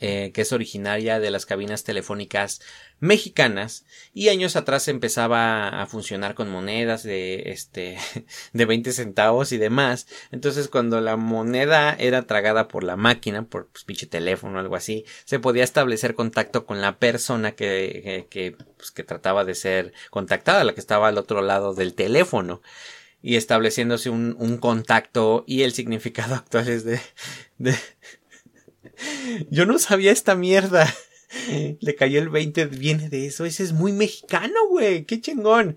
eh, 0.00 0.32
que 0.32 0.40
es 0.42 0.52
originaria 0.52 1.20
de 1.20 1.30
las 1.30 1.44
cabinas 1.44 1.84
telefónicas 1.84 2.60
mexicanas 3.00 3.84
y 4.14 4.28
años 4.30 4.56
atrás 4.56 4.88
empezaba 4.88 5.68
a 5.68 5.86
funcionar 5.86 6.34
con 6.34 6.50
monedas 6.50 7.02
de 7.02 7.50
este 7.50 7.98
de 8.52 8.64
20 8.64 8.92
centavos 8.92 9.52
y 9.52 9.58
demás. 9.58 10.06
Entonces 10.30 10.68
cuando 10.68 11.00
la 11.00 11.16
moneda 11.16 11.94
era 11.98 12.22
tragada 12.22 12.66
por 12.68 12.82
la 12.82 12.96
máquina 12.96 13.44
por 13.44 13.68
pues, 13.68 13.84
pinche 13.84 14.06
teléfono 14.06 14.56
o 14.56 14.60
algo 14.60 14.76
así 14.76 15.04
se 15.24 15.38
podía 15.38 15.64
establecer 15.64 16.14
contacto 16.14 16.66
con 16.66 16.80
la 16.80 16.98
persona 16.98 17.52
que 17.52 18.26
que, 18.30 18.56
pues, 18.76 18.90
que 18.90 19.04
trataba 19.04 19.44
de 19.44 19.54
ser 19.54 19.92
contactada 20.10 20.64
la 20.64 20.74
que 20.74 20.80
estaba 20.80 21.08
al 21.08 21.18
otro 21.18 21.42
lado 21.42 21.74
del 21.74 21.94
teléfono 21.94 22.62
y 23.22 23.36
estableciéndose 23.36 24.10
un, 24.10 24.34
un 24.38 24.58
contacto 24.58 25.44
y 25.46 25.62
el 25.62 25.72
significado 25.72 26.34
actual 26.36 26.68
es 26.68 26.84
de, 26.84 27.00
de 27.58 27.74
yo 29.50 29.66
no 29.66 29.78
sabía 29.78 30.12
esta 30.12 30.34
mierda. 30.34 30.92
Le 31.80 31.94
cayó 31.94 32.20
el 32.20 32.28
20, 32.28 32.66
viene 32.66 33.08
de 33.08 33.26
eso. 33.26 33.44
Ese 33.44 33.62
es 33.62 33.72
muy 33.72 33.92
mexicano, 33.92 34.66
güey. 34.68 35.04
Qué 35.04 35.20
chingón 35.20 35.76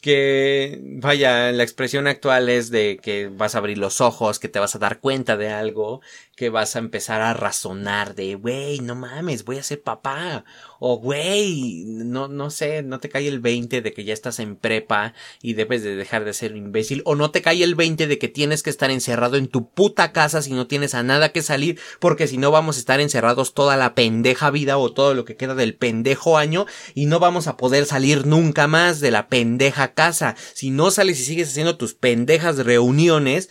que 0.00 0.78
vaya, 0.80 1.50
la 1.52 1.62
expresión 1.64 2.06
actual 2.06 2.48
es 2.48 2.70
de 2.70 2.98
que 3.02 3.28
vas 3.28 3.54
a 3.54 3.58
abrir 3.58 3.78
los 3.78 4.00
ojos, 4.00 4.38
que 4.38 4.48
te 4.48 4.58
vas 4.58 4.74
a 4.74 4.78
dar 4.78 5.00
cuenta 5.00 5.36
de 5.36 5.50
algo, 5.50 6.00
que 6.38 6.50
vas 6.50 6.76
a 6.76 6.78
empezar 6.78 7.20
a 7.20 7.34
razonar 7.34 8.14
de, 8.14 8.36
güey, 8.36 8.78
no 8.78 8.94
mames, 8.94 9.44
voy 9.44 9.58
a 9.58 9.62
ser 9.64 9.82
papá, 9.82 10.44
o 10.78 10.98
güey, 10.98 11.82
no, 11.84 12.28
no 12.28 12.50
sé, 12.50 12.84
no 12.84 13.00
te 13.00 13.08
cae 13.08 13.26
el 13.26 13.40
20 13.40 13.82
de 13.82 13.92
que 13.92 14.04
ya 14.04 14.14
estás 14.14 14.38
en 14.38 14.54
prepa 14.54 15.14
y 15.42 15.54
debes 15.54 15.82
de 15.82 15.96
dejar 15.96 16.24
de 16.24 16.32
ser 16.32 16.54
imbécil, 16.54 17.02
o 17.04 17.16
no 17.16 17.32
te 17.32 17.42
cae 17.42 17.64
el 17.64 17.74
20 17.74 18.06
de 18.06 18.18
que 18.18 18.28
tienes 18.28 18.62
que 18.62 18.70
estar 18.70 18.92
encerrado 18.92 19.36
en 19.36 19.48
tu 19.48 19.68
puta 19.68 20.12
casa 20.12 20.40
si 20.40 20.52
no 20.52 20.68
tienes 20.68 20.94
a 20.94 21.02
nada 21.02 21.32
que 21.32 21.42
salir, 21.42 21.80
porque 21.98 22.28
si 22.28 22.38
no 22.38 22.52
vamos 22.52 22.76
a 22.76 22.80
estar 22.80 23.00
encerrados 23.00 23.52
toda 23.52 23.76
la 23.76 23.96
pendeja 23.96 24.50
vida 24.52 24.78
o 24.78 24.92
todo 24.92 25.14
lo 25.14 25.24
que 25.24 25.36
queda 25.36 25.56
del 25.56 25.74
pendejo 25.74 26.38
año 26.38 26.66
y 26.94 27.06
no 27.06 27.18
vamos 27.18 27.48
a 27.48 27.56
poder 27.56 27.84
salir 27.84 28.26
nunca 28.26 28.68
más 28.68 29.00
de 29.00 29.10
la 29.10 29.28
pendeja 29.28 29.92
casa. 29.94 30.36
Si 30.54 30.70
no 30.70 30.92
sales 30.92 31.18
y 31.18 31.24
sigues 31.24 31.48
haciendo 31.48 31.76
tus 31.76 31.94
pendejas 31.94 32.58
reuniones, 32.58 33.50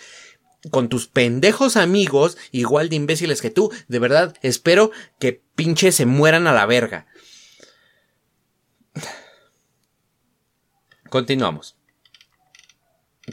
con 0.72 0.90
tus 0.90 1.08
pendejos 1.08 1.78
amigos, 1.78 2.38
igual 2.52 2.90
de 2.90 2.96
imbéciles 2.96 3.42
que 3.42 3.50
tú, 3.50 3.72
de 3.88 4.00
verdad, 4.00 4.36
espero 4.42 4.92
que 5.20 5.42
pinche 5.56 5.92
se 5.92 6.06
mueran 6.06 6.48
a 6.48 6.54
la 6.54 6.66
verga. 6.66 7.08
Continuamos. 11.10 11.78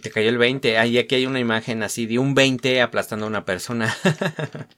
Te 0.02 0.10
cayó 0.10 0.28
el 0.28 0.38
20. 0.38 0.78
Ahí 0.78 0.98
aquí 0.98 1.14
hay 1.14 1.26
una 1.26 1.38
imagen 1.38 1.82
así 1.82 2.06
de 2.06 2.18
un 2.18 2.34
20 2.34 2.82
aplastando 2.82 3.26
a 3.26 3.28
una 3.28 3.44
persona. 3.44 3.96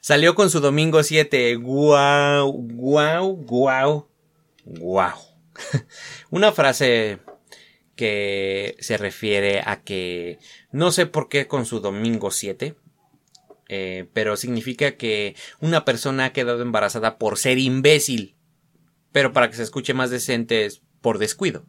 Salió 0.00 0.34
con 0.34 0.50
su 0.50 0.60
domingo 0.60 1.02
7. 1.02 1.56
Guau, 1.56 2.52
guau, 2.52 3.36
guau, 3.36 4.08
guau. 4.64 5.18
Una 6.30 6.52
frase 6.52 7.20
que 7.96 8.76
se 8.80 8.96
refiere 8.96 9.62
a 9.64 9.82
que 9.82 10.38
no 10.72 10.92
sé 10.92 11.06
por 11.06 11.28
qué 11.28 11.46
con 11.46 11.66
su 11.66 11.80
domingo 11.80 12.30
7, 12.30 12.74
eh, 13.68 14.06
pero 14.12 14.36
significa 14.36 14.96
que 14.96 15.36
una 15.60 15.84
persona 15.84 16.26
ha 16.26 16.32
quedado 16.32 16.62
embarazada 16.62 17.18
por 17.18 17.38
ser 17.38 17.58
imbécil, 17.58 18.36
pero 19.12 19.32
para 19.32 19.48
que 19.48 19.56
se 19.56 19.62
escuche 19.62 19.94
más 19.94 20.10
decente 20.10 20.64
es 20.66 20.82
por 21.00 21.18
descuido. 21.18 21.64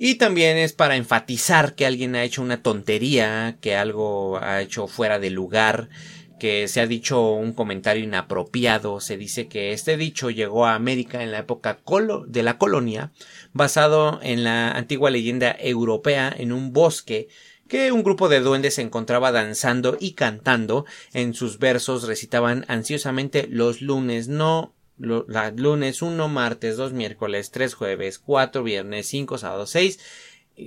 Y 0.00 0.14
también 0.14 0.56
es 0.56 0.72
para 0.72 0.94
enfatizar 0.94 1.74
que 1.74 1.84
alguien 1.84 2.14
ha 2.14 2.22
hecho 2.22 2.40
una 2.40 2.62
tontería, 2.62 3.58
que 3.60 3.74
algo 3.74 4.38
ha 4.38 4.62
hecho 4.62 4.86
fuera 4.86 5.18
de 5.18 5.30
lugar, 5.30 5.88
que 6.38 6.68
se 6.68 6.80
ha 6.80 6.86
dicho 6.86 7.32
un 7.32 7.52
comentario 7.52 8.04
inapropiado. 8.04 9.00
Se 9.00 9.16
dice 9.16 9.48
que 9.48 9.72
este 9.72 9.96
dicho 9.96 10.30
llegó 10.30 10.66
a 10.66 10.74
América 10.74 11.22
en 11.22 11.32
la 11.32 11.38
época 11.38 11.78
de 12.26 12.42
la 12.42 12.58
colonia, 12.58 13.12
basado 13.52 14.20
en 14.22 14.44
la 14.44 14.70
antigua 14.72 15.10
leyenda 15.10 15.56
europea 15.58 16.34
en 16.36 16.52
un 16.52 16.72
bosque 16.72 17.28
que 17.68 17.92
un 17.92 18.02
grupo 18.02 18.28
de 18.28 18.40
duendes 18.40 18.74
se 18.74 18.82
encontraba 18.82 19.30
danzando 19.30 19.96
y 20.00 20.12
cantando. 20.12 20.86
En 21.12 21.34
sus 21.34 21.58
versos 21.58 22.04
recitaban 22.04 22.64
ansiosamente 22.68 23.46
los 23.48 23.82
lunes, 23.82 24.28
no 24.28 24.74
los 24.98 25.26
lunes 25.54 26.02
uno, 26.02 26.28
martes, 26.28 26.76
dos 26.76 26.92
miércoles, 26.92 27.50
tres 27.50 27.74
jueves, 27.74 28.18
cuatro 28.18 28.64
viernes, 28.64 29.06
cinco 29.06 29.38
sábados, 29.38 29.70
seis, 29.70 30.00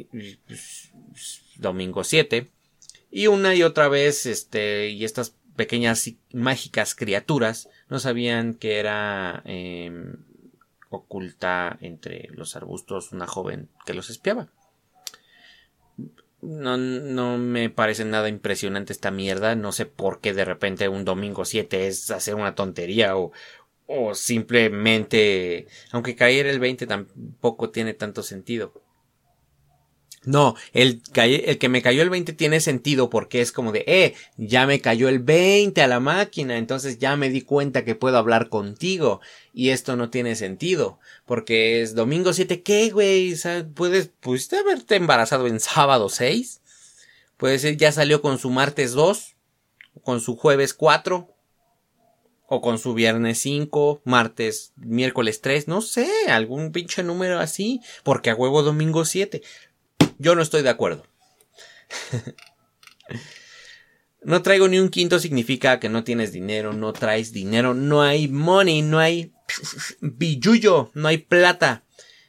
pues, 0.09 0.91
domingo 1.57 2.03
siete. 2.03 2.49
Y 3.11 3.27
una 3.27 3.55
y 3.55 3.63
otra 3.63 3.89
vez, 3.89 4.25
este, 4.25 4.89
y 4.89 5.03
estas 5.03 5.35
pequeñas 5.61 6.09
mágicas 6.33 6.95
criaturas 6.95 7.69
no 7.87 7.99
sabían 7.99 8.55
que 8.55 8.79
era 8.79 9.43
em, 9.45 10.15
oculta 10.89 11.77
entre 11.81 12.29
los 12.31 12.55
arbustos 12.55 13.11
una 13.11 13.27
joven 13.27 13.69
que 13.85 13.93
los 13.93 14.09
espiaba. 14.09 14.47
No, 16.41 16.77
no 16.77 17.37
me 17.37 17.69
parece 17.69 18.05
nada 18.05 18.27
impresionante 18.27 18.91
esta 18.91 19.11
mierda. 19.11 19.53
No 19.53 19.71
sé 19.71 19.85
por 19.85 20.19
qué 20.19 20.33
de 20.33 20.45
repente 20.45 20.89
un 20.89 21.05
domingo 21.05 21.45
7 21.45 21.85
es 21.85 22.09
hacer 22.09 22.33
una 22.33 22.55
tontería 22.55 23.15
o, 23.15 23.31
o 23.85 24.15
simplemente, 24.15 25.67
aunque 25.91 26.15
caer 26.15 26.47
el 26.47 26.59
20 26.59 26.87
tampoco 26.87 27.69
tiene 27.69 27.93
tanto 27.93 28.23
sentido. 28.23 28.73
No, 30.23 30.55
el, 30.73 31.01
el 31.15 31.57
que 31.57 31.69
me 31.69 31.81
cayó 31.81 32.03
el 32.03 32.11
20 32.11 32.33
tiene 32.33 32.59
sentido 32.59 33.09
porque 33.09 33.41
es 33.41 33.51
como 33.51 33.71
de, 33.71 33.83
eh, 33.87 34.13
ya 34.37 34.67
me 34.67 34.79
cayó 34.79 35.09
el 35.09 35.17
20 35.17 35.81
a 35.81 35.87
la 35.87 35.99
máquina, 35.99 36.59
entonces 36.59 36.99
ya 36.99 37.15
me 37.15 37.31
di 37.31 37.41
cuenta 37.41 37.83
que 37.83 37.95
puedo 37.95 38.17
hablar 38.19 38.49
contigo. 38.49 39.19
Y 39.51 39.69
esto 39.69 39.95
no 39.95 40.11
tiene 40.11 40.35
sentido, 40.35 40.99
porque 41.25 41.81
es 41.81 41.95
domingo 41.95 42.33
7, 42.33 42.61
¿qué, 42.61 42.91
güey? 42.91 43.35
puedes, 43.73 44.09
pudiste 44.19 44.57
haberte 44.57 44.95
embarazado 44.95 45.47
en 45.47 45.59
sábado 45.59 46.07
6? 46.07 46.61
Puede 47.37 47.57
ser 47.57 47.77
ya 47.77 47.91
salió 47.91 48.21
con 48.21 48.37
su 48.37 48.51
martes 48.51 48.91
2, 48.91 49.35
con 50.03 50.21
su 50.21 50.35
jueves 50.35 50.75
4, 50.75 51.27
o 52.53 52.61
con 52.61 52.77
su 52.77 52.93
viernes 52.93 53.39
5, 53.39 54.01
martes, 54.03 54.73
miércoles 54.75 55.39
3, 55.39 55.69
no 55.69 55.81
sé, 55.81 56.07
algún 56.27 56.73
pinche 56.73 57.01
número 57.01 57.39
así, 57.39 57.79
porque 58.03 58.29
a 58.29 58.35
huevo 58.35 58.61
domingo 58.61 59.05
7. 59.05 59.41
Yo 60.21 60.35
no 60.35 60.43
estoy 60.43 60.61
de 60.61 60.69
acuerdo. 60.69 61.03
no 64.21 64.43
traigo 64.43 64.67
ni 64.67 64.77
un 64.77 64.89
quinto 64.89 65.17
significa 65.17 65.79
que 65.79 65.89
no 65.89 66.03
tienes 66.03 66.31
dinero, 66.31 66.73
no 66.73 66.93
traes 66.93 67.33
dinero, 67.33 67.73
no 67.73 68.03
hay 68.03 68.27
money, 68.27 68.83
no 68.83 68.99
hay 68.99 69.33
billuyo, 69.99 70.91
no 70.93 71.07
hay 71.07 71.17
plata. 71.17 71.85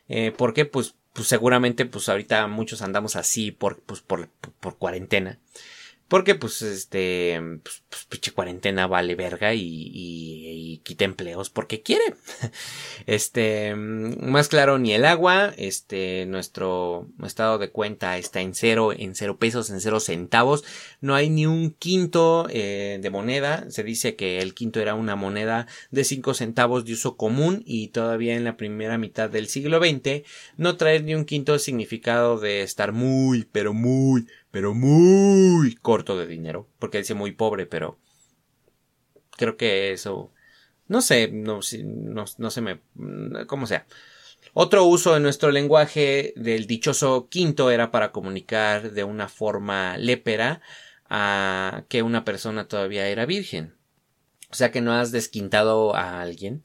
Eh, 0.08 0.32
¿Por 0.34 0.54
qué? 0.54 0.64
Pues, 0.64 0.94
pues 1.12 1.28
seguramente 1.28 1.84
pues 1.84 2.08
ahorita 2.08 2.46
muchos 2.46 2.80
andamos 2.80 3.14
así 3.14 3.50
por, 3.50 3.82
pues, 3.82 4.00
por, 4.00 4.30
por 4.58 4.78
cuarentena. 4.78 5.38
Porque 6.12 6.34
pues 6.34 6.60
este, 6.60 7.40
pues, 7.62 7.82
pues, 7.88 8.04
pinche 8.04 8.32
cuarentena 8.32 8.86
vale 8.86 9.14
verga 9.14 9.54
y, 9.54 9.90
y, 9.94 10.82
quita 10.84 11.06
empleos 11.06 11.48
porque 11.48 11.80
quiere. 11.80 12.04
Este, 13.06 13.74
más 13.74 14.48
claro, 14.48 14.78
ni 14.78 14.92
el 14.92 15.04
agua, 15.04 15.52
este, 15.56 16.24
nuestro 16.26 17.08
estado 17.24 17.58
de 17.58 17.70
cuenta 17.70 18.16
está 18.16 18.40
en 18.40 18.54
cero, 18.54 18.92
en 18.96 19.16
cero 19.16 19.38
pesos, 19.38 19.70
en 19.70 19.80
cero 19.80 19.98
centavos. 19.98 20.64
No 21.00 21.14
hay 21.14 21.30
ni 21.30 21.46
un 21.46 21.72
quinto 21.72 22.46
eh, 22.50 22.98
de 23.02 23.10
moneda. 23.10 23.64
Se 23.70 23.82
dice 23.82 24.14
que 24.14 24.38
el 24.38 24.54
quinto 24.54 24.80
era 24.80 24.94
una 24.94 25.16
moneda 25.16 25.66
de 25.90 26.04
cinco 26.04 26.34
centavos 26.34 26.84
de 26.84 26.92
uso 26.92 27.16
común 27.16 27.62
y 27.66 27.88
todavía 27.88 28.34
en 28.36 28.44
la 28.44 28.56
primera 28.56 28.98
mitad 28.98 29.30
del 29.30 29.48
siglo 29.48 29.80
XX 29.80 30.22
no 30.56 30.76
trae 30.76 31.02
ni 31.02 31.14
un 31.14 31.24
quinto 31.24 31.58
significado 31.58 32.38
de 32.38 32.62
estar 32.62 32.92
muy, 32.92 33.48
pero 33.50 33.72
muy, 33.72 34.26
pero 34.52 34.74
muy 34.74 35.74
corto 35.74 36.16
de 36.16 36.28
dinero, 36.28 36.68
porque 36.78 36.98
dice 36.98 37.14
muy 37.14 37.32
pobre, 37.32 37.66
pero 37.66 37.98
creo 39.36 39.56
que 39.56 39.92
eso, 39.92 40.32
no 40.86 41.00
sé, 41.00 41.28
no, 41.32 41.60
no, 41.84 42.24
no 42.38 42.50
se 42.50 42.60
me, 42.60 42.80
como 43.46 43.66
sea. 43.66 43.86
Otro 44.52 44.84
uso 44.84 45.16
en 45.16 45.22
nuestro 45.22 45.50
lenguaje 45.50 46.34
del 46.36 46.66
dichoso 46.66 47.28
quinto 47.30 47.70
era 47.70 47.90
para 47.90 48.12
comunicar 48.12 48.92
de 48.92 49.04
una 49.04 49.28
forma 49.28 49.96
lépera 49.96 50.60
a 51.08 51.84
que 51.88 52.02
una 52.02 52.24
persona 52.24 52.68
todavía 52.68 53.08
era 53.08 53.24
virgen. 53.24 53.74
O 54.50 54.54
sea 54.54 54.70
que 54.70 54.82
no 54.82 54.92
has 54.92 55.12
desquintado 55.12 55.96
a 55.96 56.20
alguien. 56.20 56.62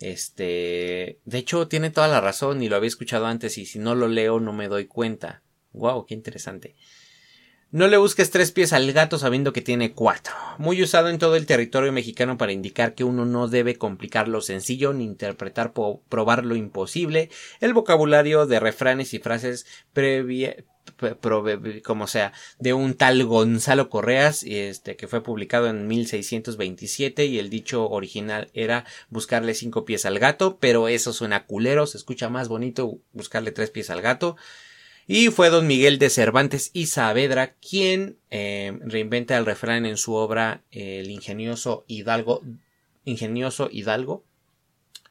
Este, 0.00 1.20
de 1.26 1.38
hecho, 1.38 1.68
tiene 1.68 1.90
toda 1.90 2.08
la 2.08 2.22
razón 2.22 2.62
y 2.62 2.68
lo 2.70 2.76
había 2.76 2.88
escuchado 2.88 3.26
antes 3.26 3.58
y 3.58 3.66
si 3.66 3.78
no 3.78 3.94
lo 3.94 4.08
leo 4.08 4.40
no 4.40 4.54
me 4.54 4.68
doy 4.68 4.86
cuenta. 4.86 5.42
Wow, 5.72 6.06
qué 6.06 6.14
interesante. 6.14 6.76
No 7.72 7.88
le 7.88 7.96
busques 7.96 8.30
tres 8.30 8.52
pies 8.52 8.72
al 8.72 8.92
gato 8.92 9.18
sabiendo 9.18 9.52
que 9.52 9.60
tiene 9.60 9.92
cuatro. 9.92 10.34
Muy 10.58 10.82
usado 10.82 11.08
en 11.08 11.18
todo 11.18 11.34
el 11.34 11.46
territorio 11.46 11.92
mexicano 11.92 12.38
para 12.38 12.52
indicar 12.52 12.94
que 12.94 13.02
uno 13.02 13.24
no 13.24 13.48
debe 13.48 13.76
complicar 13.76 14.28
lo 14.28 14.40
sencillo 14.40 14.92
ni 14.92 15.04
interpretar 15.04 15.72
probar 15.72 16.44
lo 16.44 16.54
imposible. 16.54 17.28
El 17.60 17.74
vocabulario 17.74 18.46
de 18.46 18.60
refranes 18.60 19.14
y 19.14 19.18
frases 19.18 19.66
previa 19.92 20.56
como 21.82 22.06
sea, 22.06 22.32
de 22.58 22.72
un 22.72 22.94
tal 22.94 23.24
Gonzalo 23.24 23.90
Correas, 23.90 24.44
este, 24.44 24.96
que 24.96 25.08
fue 25.08 25.22
publicado 25.22 25.68
en 25.68 25.86
1627 25.86 27.26
y 27.26 27.38
el 27.38 27.50
dicho 27.50 27.88
original 27.88 28.50
era 28.54 28.84
buscarle 29.10 29.54
cinco 29.54 29.84
pies 29.84 30.06
al 30.06 30.18
gato, 30.18 30.58
pero 30.58 30.88
eso 30.88 31.12
suena 31.12 31.44
culero, 31.44 31.86
se 31.86 31.98
escucha 31.98 32.28
más 32.28 32.48
bonito 32.48 32.98
buscarle 33.12 33.52
tres 33.52 33.70
pies 33.70 33.90
al 33.90 34.00
gato. 34.00 34.36
Y 35.08 35.28
fue 35.28 35.50
don 35.50 35.68
Miguel 35.68 35.98
de 35.98 36.10
Cervantes 36.10 36.70
y 36.72 36.86
Saavedra 36.86 37.54
quien 37.54 38.18
eh, 38.30 38.76
reinventa 38.82 39.36
el 39.36 39.46
refrán 39.46 39.86
en 39.86 39.96
su 39.96 40.14
obra 40.14 40.64
El 40.72 41.10
ingenioso 41.10 41.84
Hidalgo, 41.86 42.42
ingenioso 43.04 43.68
Hidalgo, 43.70 44.24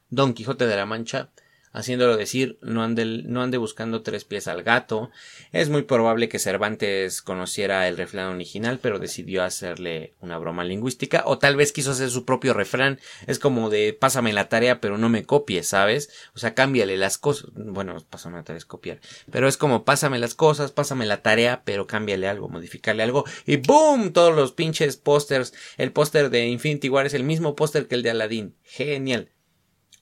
Don 0.09 0.33
Quijote 0.33 0.67
de 0.67 0.75
la 0.75 0.85
Mancha, 0.85 1.31
haciéndolo 1.75 2.15
decir 2.15 2.57
no 2.61 2.83
ande, 2.83 3.05
no 3.25 3.43
ande 3.43 3.57
buscando 3.57 4.01
tres 4.01 4.23
pies 4.23 4.47
al 4.47 4.63
gato. 4.63 5.11
Es 5.51 5.69
muy 5.69 5.83
probable 5.83 6.29
que 6.29 6.39
Cervantes 6.39 7.21
conociera 7.21 7.87
el 7.87 7.97
refrán 7.97 8.33
original, 8.33 8.79
pero 8.81 8.97
decidió 8.97 9.43
hacerle 9.43 10.13
una 10.21 10.37
broma 10.37 10.63
lingüística, 10.63 11.23
o 11.25 11.37
tal 11.37 11.57
vez 11.57 11.73
quiso 11.73 11.91
hacer 11.91 12.09
su 12.09 12.23
propio 12.23 12.53
refrán. 12.53 12.99
Es 13.27 13.39
como 13.39 13.69
de 13.69 13.91
pásame 13.93 14.31
la 14.31 14.47
tarea, 14.47 14.79
pero 14.79 14.97
no 14.97 15.09
me 15.09 15.25
copies, 15.25 15.67
¿sabes? 15.67 16.09
O 16.33 16.39
sea, 16.39 16.55
cámbiale 16.55 16.95
las 16.95 17.17
cosas. 17.17 17.51
Bueno, 17.53 17.97
pásame 18.09 18.37
la 18.37 18.43
tarea 18.43 18.57
es 18.57 18.65
copiar, 18.65 19.01
pero 19.29 19.49
es 19.49 19.57
como 19.57 19.83
pásame 19.83 20.17
las 20.17 20.33
cosas, 20.33 20.71
pásame 20.71 21.05
la 21.05 21.21
tarea, 21.21 21.63
pero 21.65 21.87
cámbiale 21.87 22.29
algo, 22.29 22.47
modificarle 22.47 23.03
algo, 23.03 23.25
y 23.45 23.57
¡boom! 23.57 24.13
Todos 24.13 24.33
los 24.33 24.53
pinches 24.53 24.95
pósters. 24.95 25.53
El 25.77 25.91
póster 25.91 26.29
de 26.29 26.47
Infinity 26.47 26.87
War 26.87 27.05
es 27.05 27.13
el 27.13 27.23
mismo 27.23 27.55
póster 27.55 27.87
que 27.87 27.95
el 27.95 28.03
de 28.03 28.11
Aladdin. 28.11 28.55
Genial. 28.63 29.29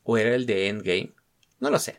¿O 0.04 0.18
era 0.18 0.36
el 0.36 0.46
de 0.46 0.68
Endgame? 0.68 1.14
No 1.64 1.70
lo 1.70 1.80
sé. 1.80 1.98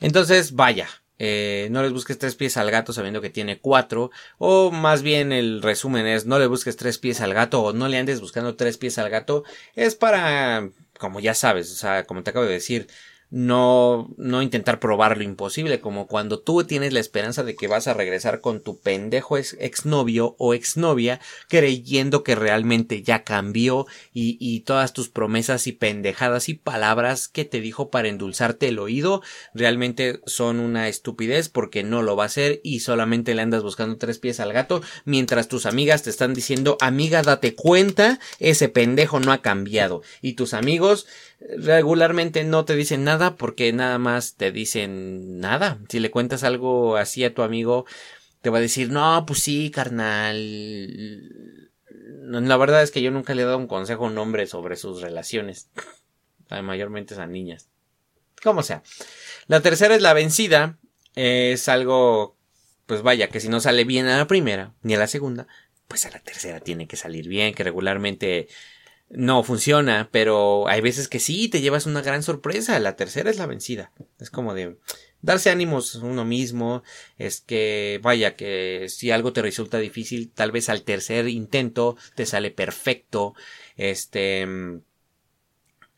Entonces, 0.00 0.54
vaya, 0.54 0.86
eh, 1.18 1.68
no 1.70 1.82
les 1.82 1.94
busques 1.94 2.18
tres 2.18 2.34
pies 2.34 2.58
al 2.58 2.70
gato 2.70 2.92
sabiendo 2.92 3.22
que 3.22 3.30
tiene 3.30 3.58
cuatro. 3.58 4.10
O 4.36 4.70
más 4.70 5.00
bien 5.00 5.32
el 5.32 5.62
resumen 5.62 6.04
es 6.06 6.26
no 6.26 6.38
le 6.38 6.46
busques 6.46 6.76
tres 6.76 6.98
pies 6.98 7.22
al 7.22 7.32
gato 7.32 7.62
o 7.62 7.72
no 7.72 7.88
le 7.88 7.96
andes 7.96 8.20
buscando 8.20 8.54
tres 8.54 8.76
pies 8.76 8.98
al 8.98 9.08
gato. 9.08 9.44
Es 9.74 9.94
para, 9.94 10.68
como 10.98 11.20
ya 11.20 11.32
sabes, 11.32 11.72
o 11.72 11.74
sea, 11.74 12.04
como 12.04 12.22
te 12.22 12.28
acabo 12.28 12.44
de 12.44 12.52
decir, 12.52 12.86
no, 13.32 14.10
no 14.18 14.42
intentar 14.42 14.78
probar 14.78 15.16
lo 15.16 15.24
imposible, 15.24 15.80
como 15.80 16.06
cuando 16.06 16.38
tú 16.38 16.64
tienes 16.64 16.92
la 16.92 17.00
esperanza 17.00 17.42
de 17.42 17.56
que 17.56 17.66
vas 17.66 17.88
a 17.88 17.94
regresar 17.94 18.42
con 18.42 18.60
tu 18.60 18.78
pendejo 18.78 19.38
exnovio 19.38 20.36
o 20.38 20.52
exnovia, 20.52 21.18
creyendo 21.48 22.24
que 22.24 22.34
realmente 22.34 23.02
ya 23.02 23.24
cambió 23.24 23.86
y, 24.12 24.36
y 24.38 24.60
todas 24.60 24.92
tus 24.92 25.08
promesas 25.08 25.66
y 25.66 25.72
pendejadas 25.72 26.50
y 26.50 26.54
palabras 26.54 27.26
que 27.26 27.46
te 27.46 27.62
dijo 27.62 27.90
para 27.90 28.08
endulzarte 28.08 28.68
el 28.68 28.78
oído 28.78 29.22
realmente 29.54 30.20
son 30.26 30.60
una 30.60 30.88
estupidez 30.88 31.48
porque 31.48 31.82
no 31.82 32.02
lo 32.02 32.16
va 32.16 32.24
a 32.24 32.26
hacer 32.26 32.60
y 32.62 32.80
solamente 32.80 33.34
le 33.34 33.40
andas 33.40 33.62
buscando 33.62 33.96
tres 33.96 34.18
pies 34.18 34.40
al 34.40 34.52
gato 34.52 34.82
mientras 35.06 35.48
tus 35.48 35.64
amigas 35.64 36.02
te 36.02 36.10
están 36.10 36.34
diciendo 36.34 36.76
amiga 36.80 37.22
date 37.22 37.54
cuenta 37.54 38.20
ese 38.38 38.68
pendejo 38.68 39.20
no 39.20 39.32
ha 39.32 39.40
cambiado 39.40 40.02
y 40.20 40.34
tus 40.34 40.52
amigos 40.52 41.06
regularmente 41.58 42.44
no 42.44 42.64
te 42.64 42.74
dicen 42.74 43.04
nada 43.04 43.36
porque 43.36 43.72
nada 43.72 43.98
más 43.98 44.36
te 44.36 44.52
dicen 44.52 45.40
nada. 45.40 45.78
Si 45.88 46.00
le 46.00 46.10
cuentas 46.10 46.44
algo 46.44 46.96
así 46.96 47.24
a 47.24 47.34
tu 47.34 47.42
amigo, 47.42 47.86
te 48.40 48.50
va 48.50 48.58
a 48.58 48.62
decir, 48.62 48.90
no, 48.90 49.24
pues 49.26 49.40
sí, 49.40 49.70
carnal. 49.70 50.36
La 52.24 52.56
verdad 52.56 52.82
es 52.82 52.90
que 52.90 53.02
yo 53.02 53.10
nunca 53.10 53.34
le 53.34 53.42
he 53.42 53.44
dado 53.44 53.58
un 53.58 53.66
consejo 53.66 54.04
a 54.04 54.08
un 54.08 54.18
hombre 54.18 54.46
sobre 54.46 54.76
sus 54.76 55.00
relaciones. 55.00 55.68
Mayormente 56.48 57.14
a 57.14 57.26
niñas. 57.26 57.68
Como 58.42 58.62
sea. 58.62 58.82
La 59.46 59.60
tercera 59.60 59.94
es 59.94 60.02
la 60.02 60.12
vencida. 60.12 60.78
Es 61.14 61.68
algo, 61.68 62.36
pues 62.86 63.02
vaya, 63.02 63.28
que 63.28 63.40
si 63.40 63.48
no 63.48 63.60
sale 63.60 63.84
bien 63.84 64.06
a 64.06 64.18
la 64.18 64.26
primera, 64.26 64.74
ni 64.82 64.94
a 64.94 64.98
la 64.98 65.06
segunda, 65.06 65.46
pues 65.88 66.06
a 66.06 66.10
la 66.10 66.20
tercera 66.20 66.60
tiene 66.60 66.86
que 66.86 66.96
salir 66.96 67.28
bien, 67.28 67.54
que 67.54 67.64
regularmente 67.64 68.48
no 69.12 69.44
funciona, 69.44 70.08
pero 70.10 70.66
hay 70.68 70.80
veces 70.80 71.06
que 71.06 71.20
sí, 71.20 71.48
te 71.48 71.60
llevas 71.60 71.86
una 71.86 72.02
gran 72.02 72.22
sorpresa. 72.22 72.78
La 72.78 72.96
tercera 72.96 73.30
es 73.30 73.38
la 73.38 73.46
vencida. 73.46 73.92
Es 74.18 74.30
como 74.30 74.54
de 74.54 74.76
darse 75.20 75.50
ánimos 75.50 75.96
uno 75.96 76.24
mismo. 76.24 76.82
Es 77.18 77.40
que, 77.40 78.00
vaya, 78.02 78.36
que 78.36 78.86
si 78.88 79.10
algo 79.10 79.32
te 79.32 79.42
resulta 79.42 79.78
difícil, 79.78 80.30
tal 80.30 80.50
vez 80.50 80.68
al 80.68 80.82
tercer 80.82 81.28
intento 81.28 81.96
te 82.14 82.26
sale 82.26 82.50
perfecto. 82.50 83.34
Este, 83.76 84.46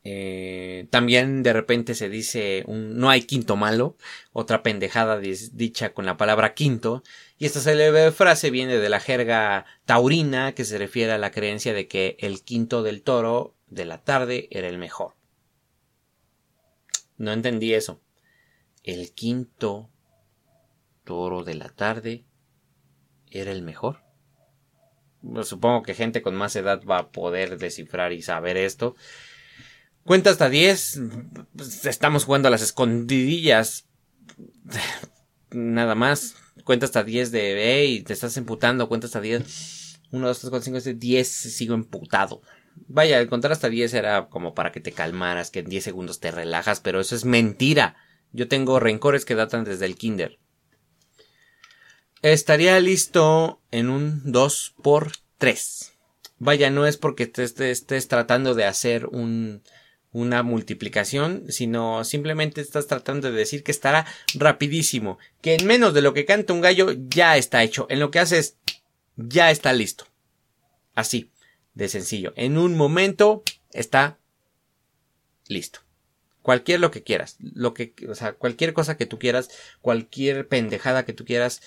eh, 0.07 0.87
también 0.90 1.43
de 1.43 1.55
repente 1.55 1.95
se 1.95 2.11
dice 2.11 2.62
un, 2.67 2.99
no 2.99 3.09
hay 3.09 3.23
quinto 3.23 3.57
malo, 3.57 3.97
otra 4.33 4.62
pendejada 4.62 5.19
dicha 5.19 5.95
con 5.95 6.05
la 6.05 6.19
palabra 6.19 6.53
quinto, 6.53 7.03
y 7.38 7.47
esta 7.47 7.61
célebre 7.61 8.12
frase 8.12 8.51
viene 8.51 8.77
de 8.77 8.88
la 8.90 9.01
jerga 9.01 9.64
taurina 9.87 10.55
que 10.55 10.67
se 10.67 10.77
refiere 10.77 11.12
a 11.12 11.19
la 11.19 11.31
creencia 11.31 11.73
de 11.73 11.88
que 11.88 12.17
el 12.21 12.43
quinto 12.43 12.83
del 12.83 13.03
toro 13.03 13.57
de 13.67 13.87
la 13.87 14.05
tarde 14.05 14.47
era 14.51 14.69
el 14.69 14.77
mejor. 14.79 15.14
No 17.17 17.33
entendí 17.33 17.73
eso. 17.73 18.01
El 18.83 19.12
quinto 19.12 19.88
toro 21.05 21.45
de 21.45 21.55
la 21.55 21.71
tarde 21.71 22.25
era 23.31 23.53
el 23.53 23.62
mejor. 23.62 24.03
supongo 25.43 25.83
que 25.83 25.95
gente 25.95 26.21
con 26.21 26.35
más 26.35 26.55
edad 26.57 26.83
va 26.85 26.99
a 26.99 27.11
poder 27.11 27.57
descifrar 27.57 28.12
y 28.12 28.21
saber 28.21 28.59
esto. 28.59 28.95
Cuenta 30.05 30.31
hasta 30.31 30.51
10. 30.51 31.01
Estamos 31.85 32.25
jugando 32.25 32.49
a 32.49 32.51
las 32.51 32.62
escondidillas. 32.62 33.87
Nada 35.51 35.95
más. 35.95 36.35
Cuenta 36.64 36.87
hasta 36.87 37.05
10 37.05 37.33
de 37.33 37.55
B 37.55 37.85
y 37.87 38.03
te 38.03 38.12
estás 38.12 38.37
emputando. 38.37 38.88
Cuenta 38.88 39.07
hasta 39.07 39.21
10. 39.21 40.01
1, 40.11 40.27
2, 40.27 40.38
3, 40.40 40.51
4, 40.51 40.64
5, 40.64 40.81
6, 40.81 40.99
10. 40.99 41.29
Sigo 41.29 41.75
emputado. 41.75 42.43
Vaya, 42.87 43.19
el 43.19 43.29
contar 43.29 43.53
hasta 43.53 43.69
10 43.69 43.95
era 43.95 44.29
como 44.29 44.55
para 44.55 44.73
que 44.73 44.81
te 44.81 44.93
calmaras, 44.93 45.51
que 45.51 45.61
en 45.61 45.67
10 45.67 45.85
segundos 45.85 46.21
te 46.21 46.31
relajas, 46.31 46.81
pero 46.81 47.01
eso 47.01 47.14
es 47.14 47.25
mentira. 47.25 47.97
Yo 48.33 48.49
tengo 48.49 48.81
rencores 48.81 49.25
que 49.25 49.35
datan 49.35 49.64
desde 49.64 49.87
el 49.87 49.97
kinder. 49.97 50.38
estaría 52.21 52.79
listo 52.81 53.62
en 53.71 53.88
un 53.90 54.23
2 54.25 54.75
por 54.83 55.12
3 55.38 55.93
Vaya, 56.38 56.69
no 56.71 56.87
es 56.87 56.97
porque 56.97 57.27
te 57.27 57.45
estés, 57.45 58.09
tratando 58.09 58.55
de 58.55 58.64
hacer 58.64 59.07
un, 59.07 59.62
una 60.14 60.44
multiplicación, 60.44 61.44
sino 61.48 62.05
simplemente 62.05 62.61
estás 62.61 62.87
tratando 62.87 63.31
de 63.31 63.37
decir 63.37 63.64
que 63.64 63.72
estará 63.72 64.07
rapidísimo, 64.35 65.18
que 65.42 65.57
en 65.57 65.66
menos 65.66 65.92
de 65.92 66.03
lo 66.03 66.14
que 66.14 66.24
canta 66.24 66.53
un 66.53 66.61
gallo 66.61 66.94
ya 67.09 67.37
está 67.37 67.64
hecho, 67.64 67.87
en 67.90 67.98
lo 67.98 68.12
que 68.12 68.20
haces 68.20 68.57
ya 69.16 69.50
está 69.50 69.72
listo. 69.72 70.07
Así, 70.94 71.33
de 71.74 71.88
sencillo. 71.88 72.33
En 72.37 72.59
un 72.59 72.77
momento 72.77 73.42
está 73.72 74.18
listo. 75.48 75.81
Cualquier 76.42 76.79
lo 76.79 76.92
que 76.92 77.03
quieras, 77.03 77.37
lo 77.40 77.74
que, 77.74 77.94
o 78.09 78.14
sea, 78.14 78.35
cualquier 78.35 78.72
cosa 78.72 78.96
que 78.96 79.07
tú 79.07 79.18
quieras, 79.18 79.50
cualquier 79.81 80.46
pendejada 80.46 81.05
que 81.05 81.12
tú 81.12 81.24
quieras, 81.24 81.61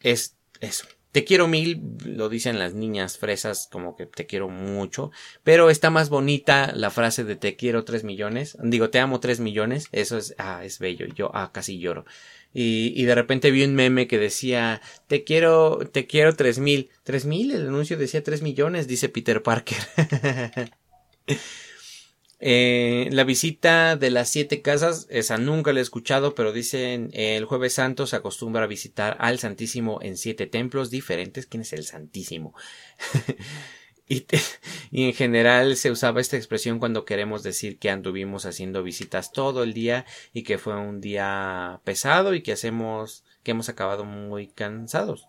es 0.00 0.36
eso. 0.60 0.86
Te 1.16 1.24
quiero 1.24 1.48
mil, 1.48 1.80
lo 2.04 2.28
dicen 2.28 2.58
las 2.58 2.74
niñas 2.74 3.16
fresas, 3.16 3.70
como 3.72 3.96
que 3.96 4.04
te 4.04 4.26
quiero 4.26 4.50
mucho, 4.50 5.12
pero 5.44 5.70
está 5.70 5.88
más 5.88 6.10
bonita 6.10 6.72
la 6.74 6.90
frase 6.90 7.24
de 7.24 7.36
te 7.36 7.56
quiero 7.56 7.86
tres 7.86 8.04
millones, 8.04 8.58
digo 8.62 8.90
te 8.90 8.98
amo 8.98 9.18
tres 9.18 9.40
millones, 9.40 9.88
eso 9.92 10.18
es, 10.18 10.34
ah, 10.36 10.62
es 10.62 10.78
bello, 10.78 11.06
yo, 11.06 11.30
ah, 11.32 11.52
casi 11.54 11.78
lloro. 11.78 12.04
Y, 12.52 12.92
y 12.94 13.04
de 13.06 13.14
repente 13.14 13.50
vi 13.50 13.64
un 13.64 13.74
meme 13.74 14.06
que 14.08 14.18
decía, 14.18 14.82
te 15.06 15.24
quiero, 15.24 15.88
te 15.90 16.06
quiero 16.06 16.36
tres 16.36 16.58
mil, 16.58 16.90
tres 17.02 17.24
mil, 17.24 17.50
el 17.50 17.66
anuncio 17.66 17.96
decía 17.96 18.22
tres 18.22 18.42
millones, 18.42 18.86
dice 18.86 19.08
Peter 19.08 19.42
Parker. 19.42 19.78
Eh, 22.38 23.08
la 23.12 23.24
visita 23.24 23.96
de 23.96 24.10
las 24.10 24.28
siete 24.28 24.60
casas, 24.60 25.06
esa 25.08 25.38
nunca 25.38 25.72
la 25.72 25.80
he 25.80 25.82
escuchado, 25.82 26.34
pero 26.34 26.52
dicen 26.52 27.10
el 27.14 27.46
jueves 27.46 27.74
santo 27.74 28.06
se 28.06 28.16
acostumbra 28.16 28.64
a 28.64 28.66
visitar 28.66 29.16
al 29.20 29.38
Santísimo 29.38 30.00
en 30.02 30.16
siete 30.16 30.46
templos 30.46 30.90
diferentes. 30.90 31.46
¿Quién 31.46 31.62
es 31.62 31.72
el 31.72 31.84
Santísimo? 31.84 32.54
y, 34.08 34.26
y, 34.90 35.04
en 35.04 35.14
general 35.14 35.76
se 35.76 35.90
usaba 35.90 36.20
esta 36.20 36.36
expresión 36.36 36.78
cuando 36.78 37.06
queremos 37.06 37.42
decir 37.42 37.78
que 37.78 37.88
anduvimos 37.90 38.44
haciendo 38.44 38.82
visitas 38.82 39.32
todo 39.32 39.62
el 39.62 39.72
día 39.72 40.04
y 40.34 40.42
que 40.42 40.58
fue 40.58 40.76
un 40.76 41.00
día 41.00 41.80
pesado 41.84 42.34
y 42.34 42.42
que 42.42 42.52
hacemos, 42.52 43.24
que 43.42 43.52
hemos 43.52 43.70
acabado 43.70 44.04
muy 44.04 44.48
cansados. 44.48 45.26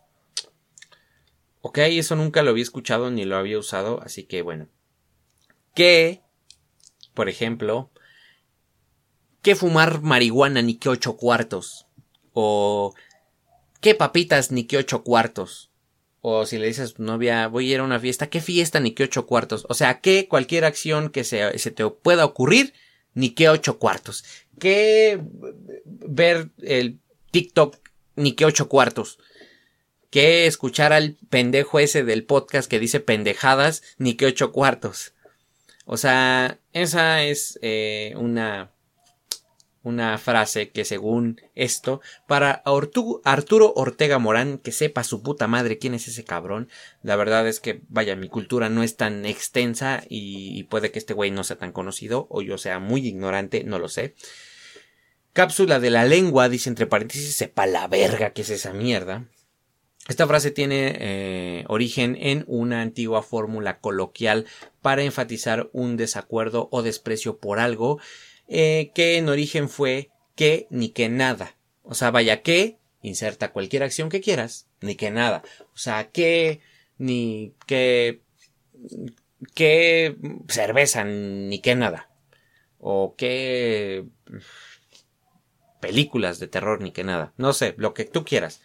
Ok, 1.61 1.79
eso 1.79 2.15
nunca 2.15 2.43
lo 2.43 2.51
había 2.51 2.63
escuchado 2.63 3.11
ni 3.11 3.23
lo 3.25 3.37
había 3.37 3.57
usado, 3.57 4.01
así 4.03 4.23
que 4.23 4.41
bueno. 4.41 4.67
¿Qué 5.73 6.26
por 7.17 7.29
ejemplo, 7.29 7.89
¿qué 9.41 9.55
fumar 9.55 10.03
marihuana 10.03 10.61
ni 10.61 10.75
qué 10.75 10.87
ocho 10.87 11.17
cuartos? 11.17 11.87
O 12.33 12.93
¿qué 13.81 13.95
papitas 13.95 14.51
ni 14.51 14.65
qué 14.65 14.77
ocho 14.77 15.03
cuartos? 15.03 15.71
O 16.21 16.45
si 16.45 16.59
le 16.59 16.67
dices 16.67 16.91
a 16.91 16.93
tu 16.93 17.01
novia, 17.01 17.47
voy 17.47 17.71
a 17.71 17.73
ir 17.73 17.79
a 17.79 17.83
una 17.85 17.99
fiesta, 17.99 18.29
¿qué 18.29 18.39
fiesta 18.39 18.79
ni 18.79 18.91
qué 18.91 19.05
ocho 19.05 19.25
cuartos? 19.25 19.65
O 19.67 19.73
sea, 19.73 19.99
¿qué 19.99 20.27
cualquier 20.27 20.63
acción 20.63 21.09
que 21.09 21.23
se, 21.23 21.49
te 21.71 21.89
pueda 21.89 22.23
ocurrir, 22.23 22.75
ni 23.15 23.31
qué 23.31 23.49
ocho 23.49 23.79
cuartos? 23.79 24.23
¿Qué 24.59 25.19
ver 25.85 26.51
el 26.61 26.99
TikTok, 27.31 27.79
ni 28.15 28.33
qué 28.33 28.45
ocho 28.45 28.69
cuartos? 28.69 29.17
¿Qué 30.11 30.45
escuchar 30.45 30.93
al 30.93 31.17
pendejo 31.31 31.79
ese 31.79 32.03
del 32.03 32.25
podcast 32.25 32.69
que 32.69 32.79
dice 32.79 32.99
pendejadas, 32.99 33.81
ni 33.97 34.13
qué 34.13 34.27
ocho 34.27 34.51
cuartos? 34.51 35.15
O 35.89 35.95
sea, 35.95 36.59
esa 36.73 37.23
es 37.23 37.57
eh, 37.61 38.13
una, 38.17 38.71
una 39.83 40.17
frase 40.17 40.69
que 40.69 40.83
según 40.83 41.39
esto, 41.55 42.01
para 42.27 42.61
Arturo 43.23 43.73
Ortega 43.73 44.19
Morán, 44.19 44.57
que 44.57 44.73
sepa 44.73 45.05
su 45.05 45.23
puta 45.23 45.47
madre 45.47 45.77
quién 45.77 45.93
es 45.93 46.09
ese 46.09 46.25
cabrón, 46.25 46.67
la 47.03 47.15
verdad 47.15 47.47
es 47.47 47.61
que, 47.61 47.79
vaya, 47.87 48.17
mi 48.17 48.27
cultura 48.27 48.67
no 48.67 48.83
es 48.83 48.97
tan 48.97 49.25
extensa 49.25 50.03
y, 50.09 50.63
puede 50.63 50.91
que 50.91 50.99
este 50.99 51.13
güey 51.13 51.31
no 51.31 51.45
sea 51.45 51.57
tan 51.57 51.71
conocido 51.71 52.27
o 52.29 52.41
yo 52.41 52.57
sea 52.57 52.79
muy 52.79 53.07
ignorante, 53.07 53.63
no 53.63 53.79
lo 53.79 53.87
sé. 53.87 54.13
Cápsula 55.31 55.79
de 55.79 55.89
la 55.89 56.03
lengua, 56.03 56.49
dice 56.49 56.67
entre 56.67 56.85
paréntesis, 56.85 57.33
sepa 57.33 57.65
la 57.65 57.87
verga 57.87 58.31
que 58.31 58.41
es 58.41 58.49
esa 58.49 58.73
mierda. 58.73 59.25
Esta 60.07 60.25
frase 60.25 60.51
tiene 60.51 60.95
eh, 60.99 61.65
origen 61.67 62.17
en 62.19 62.45
una 62.47 62.81
antigua 62.81 63.21
fórmula 63.23 63.79
coloquial 63.79 64.45
para 64.81 65.03
enfatizar 65.03 65.69
un 65.73 65.97
desacuerdo 65.97 66.69
o 66.71 66.81
desprecio 66.81 67.37
por 67.39 67.59
algo 67.59 67.99
eh, 68.47 68.91
que 68.95 69.17
en 69.17 69.27
origen 69.27 69.67
fue 69.67 70.09
que 70.35 70.67
ni 70.69 70.89
que 70.89 71.09
nada. 71.09 71.57
O 71.83 71.93
sea, 71.93 72.11
vaya 72.11 72.41
que, 72.41 72.77
inserta 73.01 73.51
cualquier 73.51 73.83
acción 73.83 74.09
que 74.09 74.21
quieras, 74.21 74.67
ni 74.79 74.95
que 74.95 75.11
nada. 75.11 75.43
O 75.73 75.77
sea, 75.77 76.09
que, 76.09 76.61
ni 76.97 77.53
que, 77.65 78.21
que 79.53 80.15
cerveza, 80.47 81.03
ni 81.03 81.59
que 81.59 81.75
nada. 81.75 82.09
O 82.79 83.15
que 83.17 84.05
películas 85.81 86.39
de 86.39 86.47
terror, 86.47 86.81
ni 86.81 86.91
que 86.91 87.03
nada. 87.03 87.33
No 87.35 87.51
sé, 87.51 87.75
lo 87.77 87.93
que 87.93 88.05
tú 88.05 88.23
quieras 88.23 88.61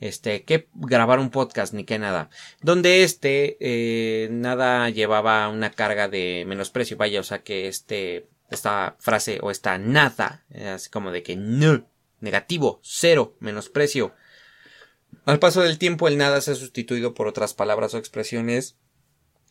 este, 0.00 0.44
que 0.44 0.68
grabar 0.74 1.18
un 1.18 1.30
podcast 1.30 1.72
ni 1.74 1.84
que 1.84 1.98
nada. 1.98 2.30
Donde 2.62 3.02
este, 3.02 3.56
eh, 3.60 4.28
nada 4.30 4.90
llevaba 4.90 5.48
una 5.48 5.70
carga 5.70 6.08
de 6.08 6.44
menosprecio, 6.46 6.96
vaya, 6.96 7.20
o 7.20 7.24
sea 7.24 7.42
que 7.42 7.68
este, 7.68 8.28
esta 8.50 8.96
frase 8.98 9.38
o 9.42 9.50
esta 9.50 9.78
nada, 9.78 10.44
así 10.74 10.90
como 10.90 11.12
de 11.12 11.22
que 11.22 11.36
no, 11.36 11.88
negativo, 12.20 12.80
cero, 12.82 13.36
menosprecio. 13.40 14.14
Al 15.24 15.38
paso 15.38 15.62
del 15.62 15.78
tiempo 15.78 16.08
el 16.08 16.18
nada 16.18 16.40
se 16.40 16.52
ha 16.52 16.54
sustituido 16.54 17.14
por 17.14 17.26
otras 17.26 17.54
palabras 17.54 17.94
o 17.94 17.98
expresiones 17.98 18.76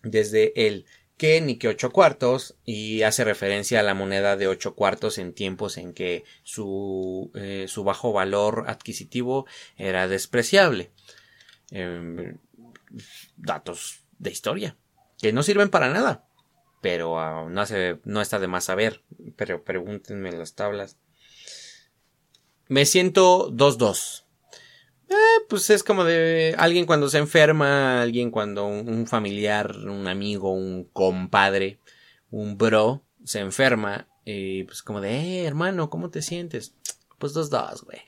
desde 0.04 0.68
el 0.68 0.86
que 1.18 1.40
ni 1.42 1.58
que 1.58 1.70
ocho 1.70 1.92
cuartos 1.92 2.56
y 2.66 3.04
hace 3.04 3.24
referencia 3.24 3.80
a 3.80 3.84
la 3.84 3.94
moneda 3.94 4.36
de 4.36 4.48
ocho 4.48 4.76
cuartos 4.76 5.18
en 5.18 5.34
tiempos 5.34 5.78
en 5.78 5.94
que 5.94 6.24
su, 6.44 7.32
eh, 7.36 7.66
su 7.68 7.84
bajo 7.84 8.12
valor 8.12 8.66
adquisitivo 8.68 9.46
era 9.78 10.08
despreciable. 10.08 10.92
Em, 11.72 12.38
datos 13.38 14.02
de 14.20 14.32
historia 14.32 14.78
que 15.18 15.34
no 15.34 15.44
sirven 15.44 15.70
para 15.70 15.90
nada, 15.90 16.26
pero 16.82 17.50
no, 17.50 17.62
hace, 17.62 18.00
no 18.04 18.22
está 18.22 18.40
de 18.40 18.48
más 18.48 18.66
saber, 18.66 19.04
pero 19.36 19.64
pregúntenme 19.64 20.32
las 20.32 20.56
tablas. 20.56 20.98
Me 22.68 22.86
siento 22.86 23.52
2-2. 23.52 24.25
Eh, 25.10 25.46
pues 25.50 25.70
es 25.70 25.84
como 25.84 26.04
de 26.04 26.56
alguien 26.58 26.86
cuando 26.86 27.10
se 27.10 27.20
enferma, 27.20 28.02
alguien 28.02 28.32
cuando 28.32 28.66
un, 28.66 29.06
familiar, 29.08 29.76
un 29.78 30.08
amigo, 30.08 30.52
un 30.52 30.86
compadre, 30.86 31.80
un 32.32 32.58
bro 32.58 33.04
se 33.24 33.40
enferma 33.40 34.08
y 34.26 34.64
pues 34.64 34.82
como 34.82 35.02
de, 35.02 35.12
eh, 35.12 35.46
hermano, 35.46 35.90
¿cómo 35.90 36.10
te 36.10 36.22
sientes? 36.22 36.76
Pues 37.20 37.34
dos 37.34 37.50
dos, 37.50 37.84
güey. 37.84 38.00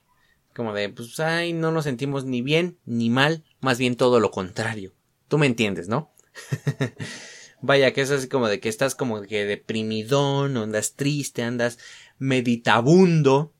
Como 0.56 0.74
de, 0.74 0.90
pues 0.90 1.20
ay, 1.20 1.54
no 1.54 1.72
nos 1.72 1.84
sentimos 1.84 2.26
ni 2.26 2.42
bien 2.42 2.80
ni 2.86 3.10
mal, 3.12 3.44
más 3.62 3.78
bien 3.78 3.96
todo 3.96 4.20
lo 4.20 4.32
contrario. 4.32 4.94
Tú 5.28 5.38
me 5.38 5.46
entiendes, 5.46 5.88
¿no? 5.88 6.12
Vaya, 7.62 7.94
que 7.94 8.02
es 8.02 8.12
así 8.12 8.28
como 8.28 8.48
de 8.48 8.60
que 8.60 8.70
estás 8.70 8.96
como 8.96 9.22
que 9.22 9.46
deprimidón, 9.46 10.58
andas 10.58 10.96
triste, 10.96 11.44
andas 11.44 11.78
meditabundo. 12.18 13.54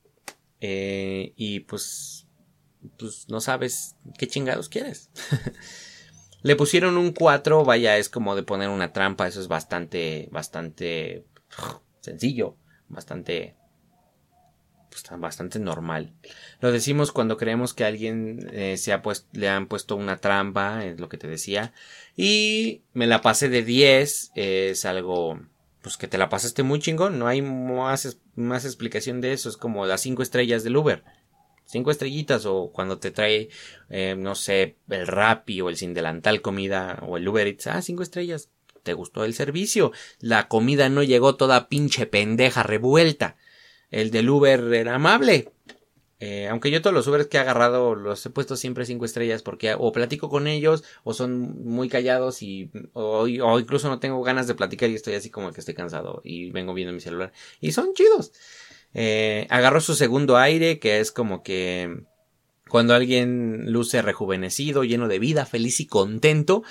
Eh, 0.60 1.34
y 1.36 1.62
pues 1.62 2.27
pues 2.98 3.28
no 3.30 3.42
sabes 3.42 3.96
qué 4.18 4.28
chingados 4.28 4.70
quieres. 4.70 5.10
Le 6.44 6.56
pusieron 6.56 6.98
un 6.98 7.12
4, 7.12 7.66
vaya, 7.66 7.98
es 7.98 8.10
como 8.10 8.36
de 8.36 8.44
poner 8.44 8.70
una 8.70 8.94
trampa, 8.94 9.28
eso 9.28 9.42
es 9.42 9.48
bastante, 9.48 10.30
bastante 10.32 11.26
sencillo, 12.00 12.56
bastante, 12.88 13.56
pues, 14.90 15.04
bastante 15.20 15.60
normal. 15.60 16.14
Lo 16.62 16.72
decimos 16.72 17.12
cuando 17.12 17.38
creemos 17.38 17.74
que 17.74 17.86
alguien 17.86 18.50
eh, 18.54 18.78
se 18.78 18.94
ha 18.94 19.02
puesto, 19.02 19.28
le 19.34 19.50
han 19.50 19.68
puesto 19.68 19.96
una 19.96 20.18
trampa, 20.18 20.86
es 20.86 21.00
lo 21.00 21.10
que 21.10 21.18
te 21.18 21.28
decía, 21.28 21.74
y 22.16 22.84
me 22.94 23.08
la 23.08 23.22
pasé 23.22 23.50
de 23.50 23.64
10, 23.64 24.32
es 24.36 24.86
algo, 24.86 25.42
pues 25.82 25.98
que 25.98 26.08
te 26.08 26.20
la 26.20 26.30
pasaste 26.30 26.62
muy 26.62 26.80
chingón, 26.80 27.18
no 27.18 27.28
hay 27.28 27.42
más, 27.42 28.20
más 28.36 28.64
explicación 28.64 29.22
de 29.22 29.34
eso, 29.34 29.50
es 29.50 29.58
como 29.58 29.88
las 29.88 30.02
5 30.02 30.22
estrellas 30.22 30.64
del 30.64 30.78
Uber 30.78 31.04
cinco 31.68 31.92
estrellitas 31.92 32.46
o 32.46 32.72
cuando 32.74 32.98
te 32.98 33.12
trae, 33.12 33.50
eh, 33.90 34.16
no 34.18 34.34
sé, 34.34 34.78
el 34.90 35.06
Rappi 35.06 35.62
o 35.62 35.70
el 35.70 35.78
sin 35.78 35.94
delantal 35.94 36.42
comida 36.42 37.04
o 37.08 37.18
el 37.18 37.28
Uber 37.28 37.46
Eats, 37.46 37.68
ah, 37.68 37.82
cinco 37.82 38.02
estrellas. 38.02 38.50
¿Te 38.82 38.94
gustó 38.94 39.26
el 39.26 39.34
servicio? 39.34 39.92
La 40.20 40.48
comida 40.48 40.90
no 40.90 41.04
llegó 41.04 41.36
toda 41.36 41.68
pinche 41.68 42.06
pendeja 42.06 42.64
revuelta. 42.64 43.36
El 43.92 44.12
del 44.12 44.30
Uber 44.30 44.74
era 44.74 44.96
amable. 44.96 45.52
Eh, 46.20 46.48
aunque 46.48 46.72
yo 46.72 46.82
todos 46.82 46.96
los 46.96 47.06
Ubers 47.06 47.28
que 47.28 47.38
he 47.38 47.40
agarrado 47.40 47.94
los 47.94 48.26
he 48.26 48.32
puesto 48.32 48.56
siempre 48.56 48.88
cinco 48.88 49.06
estrellas 49.06 49.44
porque 49.44 49.76
o 49.78 49.92
platico 49.92 50.30
con 50.30 50.48
ellos 50.48 50.84
o 51.04 51.14
son 51.14 51.64
muy 51.64 51.90
callados 51.90 52.42
y 52.42 52.72
o, 52.94 53.28
o, 53.28 53.60
incluso 53.60 53.88
no 53.88 54.00
tengo 54.00 54.24
ganas 54.24 54.48
de 54.48 54.56
platicar 54.56 54.90
y 54.90 54.96
estoy 54.96 55.14
así 55.14 55.30
como 55.30 55.52
que 55.52 55.60
estoy 55.60 55.76
cansado 55.76 56.22
y 56.24 56.50
vengo 56.50 56.74
viendo 56.74 56.92
mi 56.92 57.02
celular 57.02 57.34
y 57.62 57.72
son 57.72 57.94
chidos. 57.94 58.32
Eh, 58.94 59.48
agarró 59.50 59.82
su 59.82 59.96
segundo 59.96 60.38
aire, 60.38 60.80
que 60.80 61.00
es 61.00 61.12
como 61.12 61.44
que 61.44 62.04
Cuando 62.70 62.94
alguien 62.94 63.72
luce 63.72 64.02
rejuvenecido, 64.02 64.84
lleno 64.84 65.08
de 65.08 65.20
vida, 65.20 65.46
feliz 65.46 65.80
y 65.80 65.88
contento, 65.88 66.64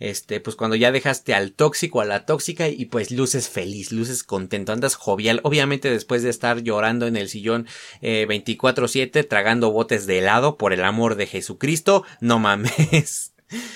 este, 0.00 0.40
pues 0.40 0.56
cuando 0.56 0.76
ya 0.76 0.92
dejaste 0.92 1.34
al 1.34 1.52
tóxico, 1.52 2.00
a 2.00 2.06
la 2.06 2.24
tóxica 2.24 2.68
y 2.68 2.86
pues 2.86 3.10
luces 3.10 3.50
feliz, 3.50 3.92
luces 3.92 4.24
contento, 4.24 4.72
andas 4.72 4.94
jovial, 4.94 5.40
obviamente 5.44 5.90
después 5.90 6.22
de 6.22 6.30
estar 6.30 6.62
llorando 6.62 7.06
en 7.06 7.16
el 7.16 7.28
sillón 7.28 7.66
eh, 8.00 8.26
24/7, 8.26 9.28
tragando 9.28 9.70
botes 9.70 10.06
de 10.06 10.18
helado 10.18 10.56
por 10.56 10.72
el 10.72 10.84
amor 10.84 11.16
de 11.16 11.26
Jesucristo, 11.26 12.04
no 12.20 12.38
mames. 12.38 13.34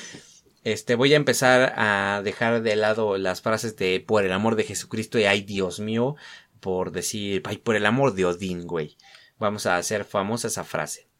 Este, 0.64 0.94
voy 0.94 1.12
a 1.12 1.16
empezar 1.16 1.74
a 1.76 2.22
dejar 2.24 2.62
de 2.62 2.74
lado 2.74 3.18
las 3.18 3.42
frases 3.42 3.76
de 3.76 4.00
por 4.00 4.24
el 4.24 4.32
amor 4.32 4.56
de 4.56 4.64
Jesucristo 4.64 5.18
y 5.18 5.24
ay 5.24 5.42
Dios 5.42 5.78
mío, 5.78 6.16
por 6.64 6.92
decir, 6.92 7.42
ay 7.44 7.58
por 7.58 7.76
el 7.76 7.84
amor 7.84 8.14
de 8.14 8.24
Odín, 8.24 8.66
güey. 8.66 8.96
Vamos 9.38 9.66
a 9.66 9.76
hacer 9.76 10.06
famosa 10.06 10.48
esa 10.48 10.64
frase. 10.64 11.10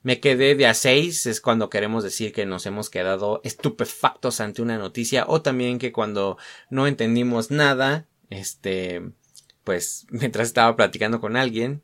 Me 0.00 0.18
quedé 0.18 0.54
de 0.54 0.66
a 0.66 0.72
seis, 0.72 1.26
es 1.26 1.42
cuando 1.42 1.68
queremos 1.68 2.02
decir 2.02 2.32
que 2.32 2.46
nos 2.46 2.64
hemos 2.64 2.88
quedado 2.88 3.42
estupefactos 3.44 4.40
ante 4.40 4.62
una 4.62 4.78
noticia, 4.78 5.26
o 5.28 5.42
también 5.42 5.78
que 5.78 5.92
cuando 5.92 6.38
no 6.70 6.86
entendimos 6.86 7.50
nada, 7.50 8.06
este, 8.30 9.02
pues, 9.62 10.06
mientras 10.10 10.46
estaba 10.46 10.74
platicando 10.74 11.20
con 11.20 11.36
alguien, 11.36 11.82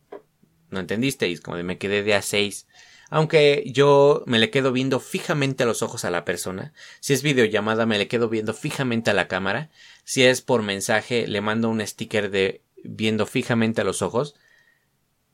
no 0.70 0.80
entendisteis, 0.80 1.42
como 1.42 1.58
de 1.58 1.62
me 1.62 1.76
quedé 1.76 2.02
de 2.02 2.14
a 2.14 2.22
seis. 2.22 2.68
Aunque 3.10 3.64
yo 3.66 4.22
me 4.24 4.38
le 4.38 4.48
quedo 4.48 4.72
viendo 4.72 4.98
fijamente 4.98 5.64
a 5.64 5.66
los 5.66 5.82
ojos 5.82 6.06
a 6.06 6.10
la 6.10 6.24
persona. 6.24 6.72
Si 7.00 7.12
es 7.12 7.22
videollamada, 7.22 7.84
me 7.84 7.98
le 7.98 8.08
quedo 8.08 8.30
viendo 8.30 8.54
fijamente 8.54 9.10
a 9.10 9.14
la 9.14 9.28
cámara. 9.28 9.68
Si 10.04 10.22
es 10.22 10.40
por 10.40 10.62
mensaje, 10.62 11.26
le 11.26 11.42
mando 11.42 11.68
un 11.68 11.86
sticker 11.86 12.30
de 12.30 12.62
viendo 12.84 13.26
fijamente 13.26 13.80
a 13.80 13.84
los 13.84 14.02
ojos. 14.02 14.34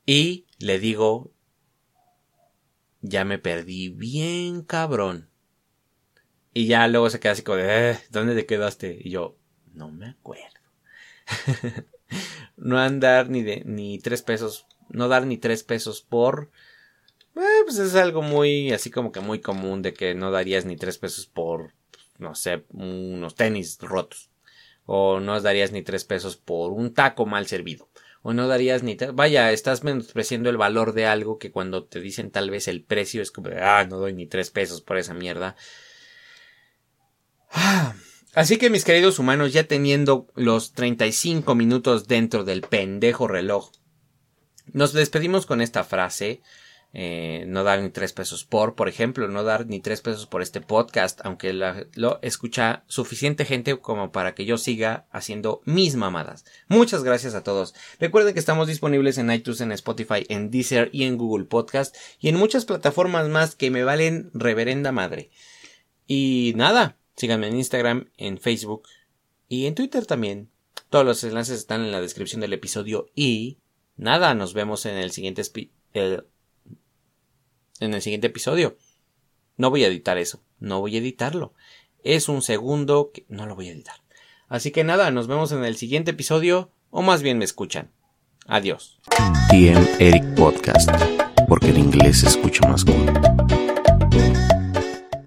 Y 0.05 0.45
le 0.59 0.79
digo 0.79 1.33
ya 3.01 3.25
me 3.25 3.39
perdí 3.39 3.89
bien 3.89 4.61
cabrón. 4.61 5.29
Y 6.53 6.67
ya 6.67 6.87
luego 6.87 7.09
se 7.09 7.19
queda 7.19 7.33
así 7.33 7.43
como 7.43 7.57
de, 7.57 7.91
eh, 7.91 7.99
¿dónde 8.09 8.35
te 8.35 8.45
quedaste? 8.45 8.97
Y 8.99 9.11
yo, 9.11 9.37
no 9.73 9.91
me 9.91 10.07
acuerdo. 10.07 10.59
no 12.57 12.79
andar 12.79 13.29
ni 13.29 13.43
de, 13.43 13.63
ni 13.65 13.99
tres 13.99 14.23
pesos, 14.23 14.65
no 14.89 15.07
dar 15.07 15.25
ni 15.25 15.37
tres 15.37 15.63
pesos 15.63 16.01
por, 16.01 16.49
eh, 17.35 17.61
pues 17.65 17.77
es 17.77 17.95
algo 17.95 18.21
muy, 18.21 18.71
así 18.71 18.89
como 18.89 19.11
que 19.11 19.19
muy 19.19 19.39
común 19.39 19.81
de 19.81 19.93
que 19.93 20.15
no 20.15 20.31
darías 20.31 20.65
ni 20.65 20.77
tres 20.77 20.97
pesos 20.97 21.27
por, 21.27 21.73
no 22.17 22.33
sé, 22.33 22.65
unos 22.69 23.35
tenis 23.35 23.77
rotos. 23.79 24.31
O 24.87 25.19
no 25.19 25.39
darías 25.41 25.71
ni 25.71 25.83
tres 25.83 26.03
pesos 26.03 26.37
por 26.37 26.71
un 26.71 26.95
taco 26.95 27.27
mal 27.27 27.45
servido 27.45 27.87
o 28.27 28.33
no 28.33 28.47
darías 28.47 28.83
ni 28.83 28.97
vaya 29.13 29.53
estás 29.53 29.85
menospreciando 29.85 30.49
el 30.49 30.57
valor 30.57 30.93
de 30.93 31.05
algo 31.05 31.37
que 31.37 31.49
cuando 31.49 31.85
te 31.85 32.01
dicen 32.01 32.29
tal 32.29 32.49
vez 32.49 32.67
el 32.67 32.83
precio 32.83 33.21
es 33.21 33.31
como 33.31 33.49
ah 33.61 33.85
no 33.89 33.99
doy 33.99 34.11
ni 34.13 34.25
tres 34.25 34.49
pesos 34.49 34.81
por 34.81 34.97
esa 34.97 35.13
mierda 35.13 35.55
así 38.33 38.57
que 38.57 38.69
mis 38.69 38.83
queridos 38.83 39.19
humanos 39.19 39.53
ya 39.53 39.63
teniendo 39.63 40.27
los 40.35 40.73
35 40.73 41.55
minutos 41.55 42.07
dentro 42.07 42.43
del 42.43 42.63
pendejo 42.63 43.29
reloj 43.29 43.71
nos 44.73 44.91
despedimos 44.91 45.45
con 45.45 45.61
esta 45.61 45.85
frase 45.85 46.41
eh, 46.99 47.45
no 47.45 47.63
dar 47.63 47.79
ni 47.79 47.91
tres 47.91 48.11
pesos 48.11 48.43
por, 48.43 48.73
por 48.73 48.89
ejemplo, 48.89 49.27
no 49.27 49.43
dar 49.43 49.67
ni 49.67 49.79
tres 49.79 50.01
pesos 50.01 50.25
por 50.25 50.41
este 50.41 50.61
podcast, 50.61 51.21
aunque 51.23 51.53
lo 51.53 52.19
escucha 52.23 52.83
suficiente 52.87 53.45
gente 53.45 53.77
como 53.77 54.11
para 54.11 54.33
que 54.33 54.45
yo 54.45 54.57
siga 54.57 55.05
haciendo 55.11 55.61
mis 55.63 55.95
mamadas. 55.95 56.43
Muchas 56.69 57.03
gracias 57.03 57.35
a 57.35 57.43
todos. 57.43 57.75
Recuerden 57.99 58.33
que 58.33 58.39
estamos 58.39 58.67
disponibles 58.67 59.19
en 59.19 59.31
iTunes, 59.31 59.61
en 59.61 59.73
Spotify, 59.73 60.25
en 60.27 60.49
Deezer 60.49 60.89
y 60.91 61.03
en 61.03 61.17
Google 61.17 61.45
Podcast 61.45 61.95
y 62.19 62.29
en 62.29 62.35
muchas 62.35 62.65
plataformas 62.65 63.29
más 63.29 63.53
que 63.53 63.69
me 63.69 63.83
valen 63.83 64.31
reverenda 64.33 64.91
madre. 64.91 65.29
Y 66.07 66.53
nada, 66.55 66.97
síganme 67.15 67.49
en 67.49 67.57
Instagram, 67.57 68.09
en 68.17 68.39
Facebook 68.39 68.87
y 69.47 69.67
en 69.67 69.75
Twitter 69.75 70.07
también. 70.07 70.49
Todos 70.89 71.05
los 71.05 71.23
enlaces 71.23 71.59
están 71.59 71.81
en 71.81 71.91
la 71.91 72.01
descripción 72.01 72.41
del 72.41 72.53
episodio 72.53 73.11
y 73.13 73.59
nada, 73.97 74.33
nos 74.33 74.55
vemos 74.55 74.87
en 74.87 74.97
el 74.97 75.11
siguiente 75.11 75.43
en 77.79 77.93
el 77.93 78.01
siguiente 78.01 78.27
episodio. 78.27 78.77
No 79.57 79.69
voy 79.69 79.83
a 79.83 79.87
editar 79.87 80.17
eso, 80.17 80.41
no 80.59 80.79
voy 80.79 80.95
a 80.95 80.99
editarlo. 80.99 81.53
Es 82.03 82.29
un 82.29 82.41
segundo 82.41 83.11
que 83.13 83.25
no 83.27 83.45
lo 83.45 83.55
voy 83.55 83.69
a 83.69 83.71
editar. 83.71 83.95
Así 84.47 84.71
que 84.71 84.83
nada, 84.83 85.11
nos 85.11 85.27
vemos 85.27 85.51
en 85.51 85.65
el 85.65 85.75
siguiente 85.75 86.11
episodio, 86.11 86.71
o 86.89 87.01
más 87.01 87.21
bien 87.21 87.37
me 87.37 87.45
escuchan. 87.45 87.91
Adiós. 88.45 88.99
TM 89.49 89.85
Eric 89.99 90.23
Podcast, 90.35 90.89
porque 91.49 91.69
el 91.69 91.79
inglés 91.79 92.21
se 92.21 92.27
escucha 92.27 92.67
más 92.67 92.85
cool. 92.85 93.56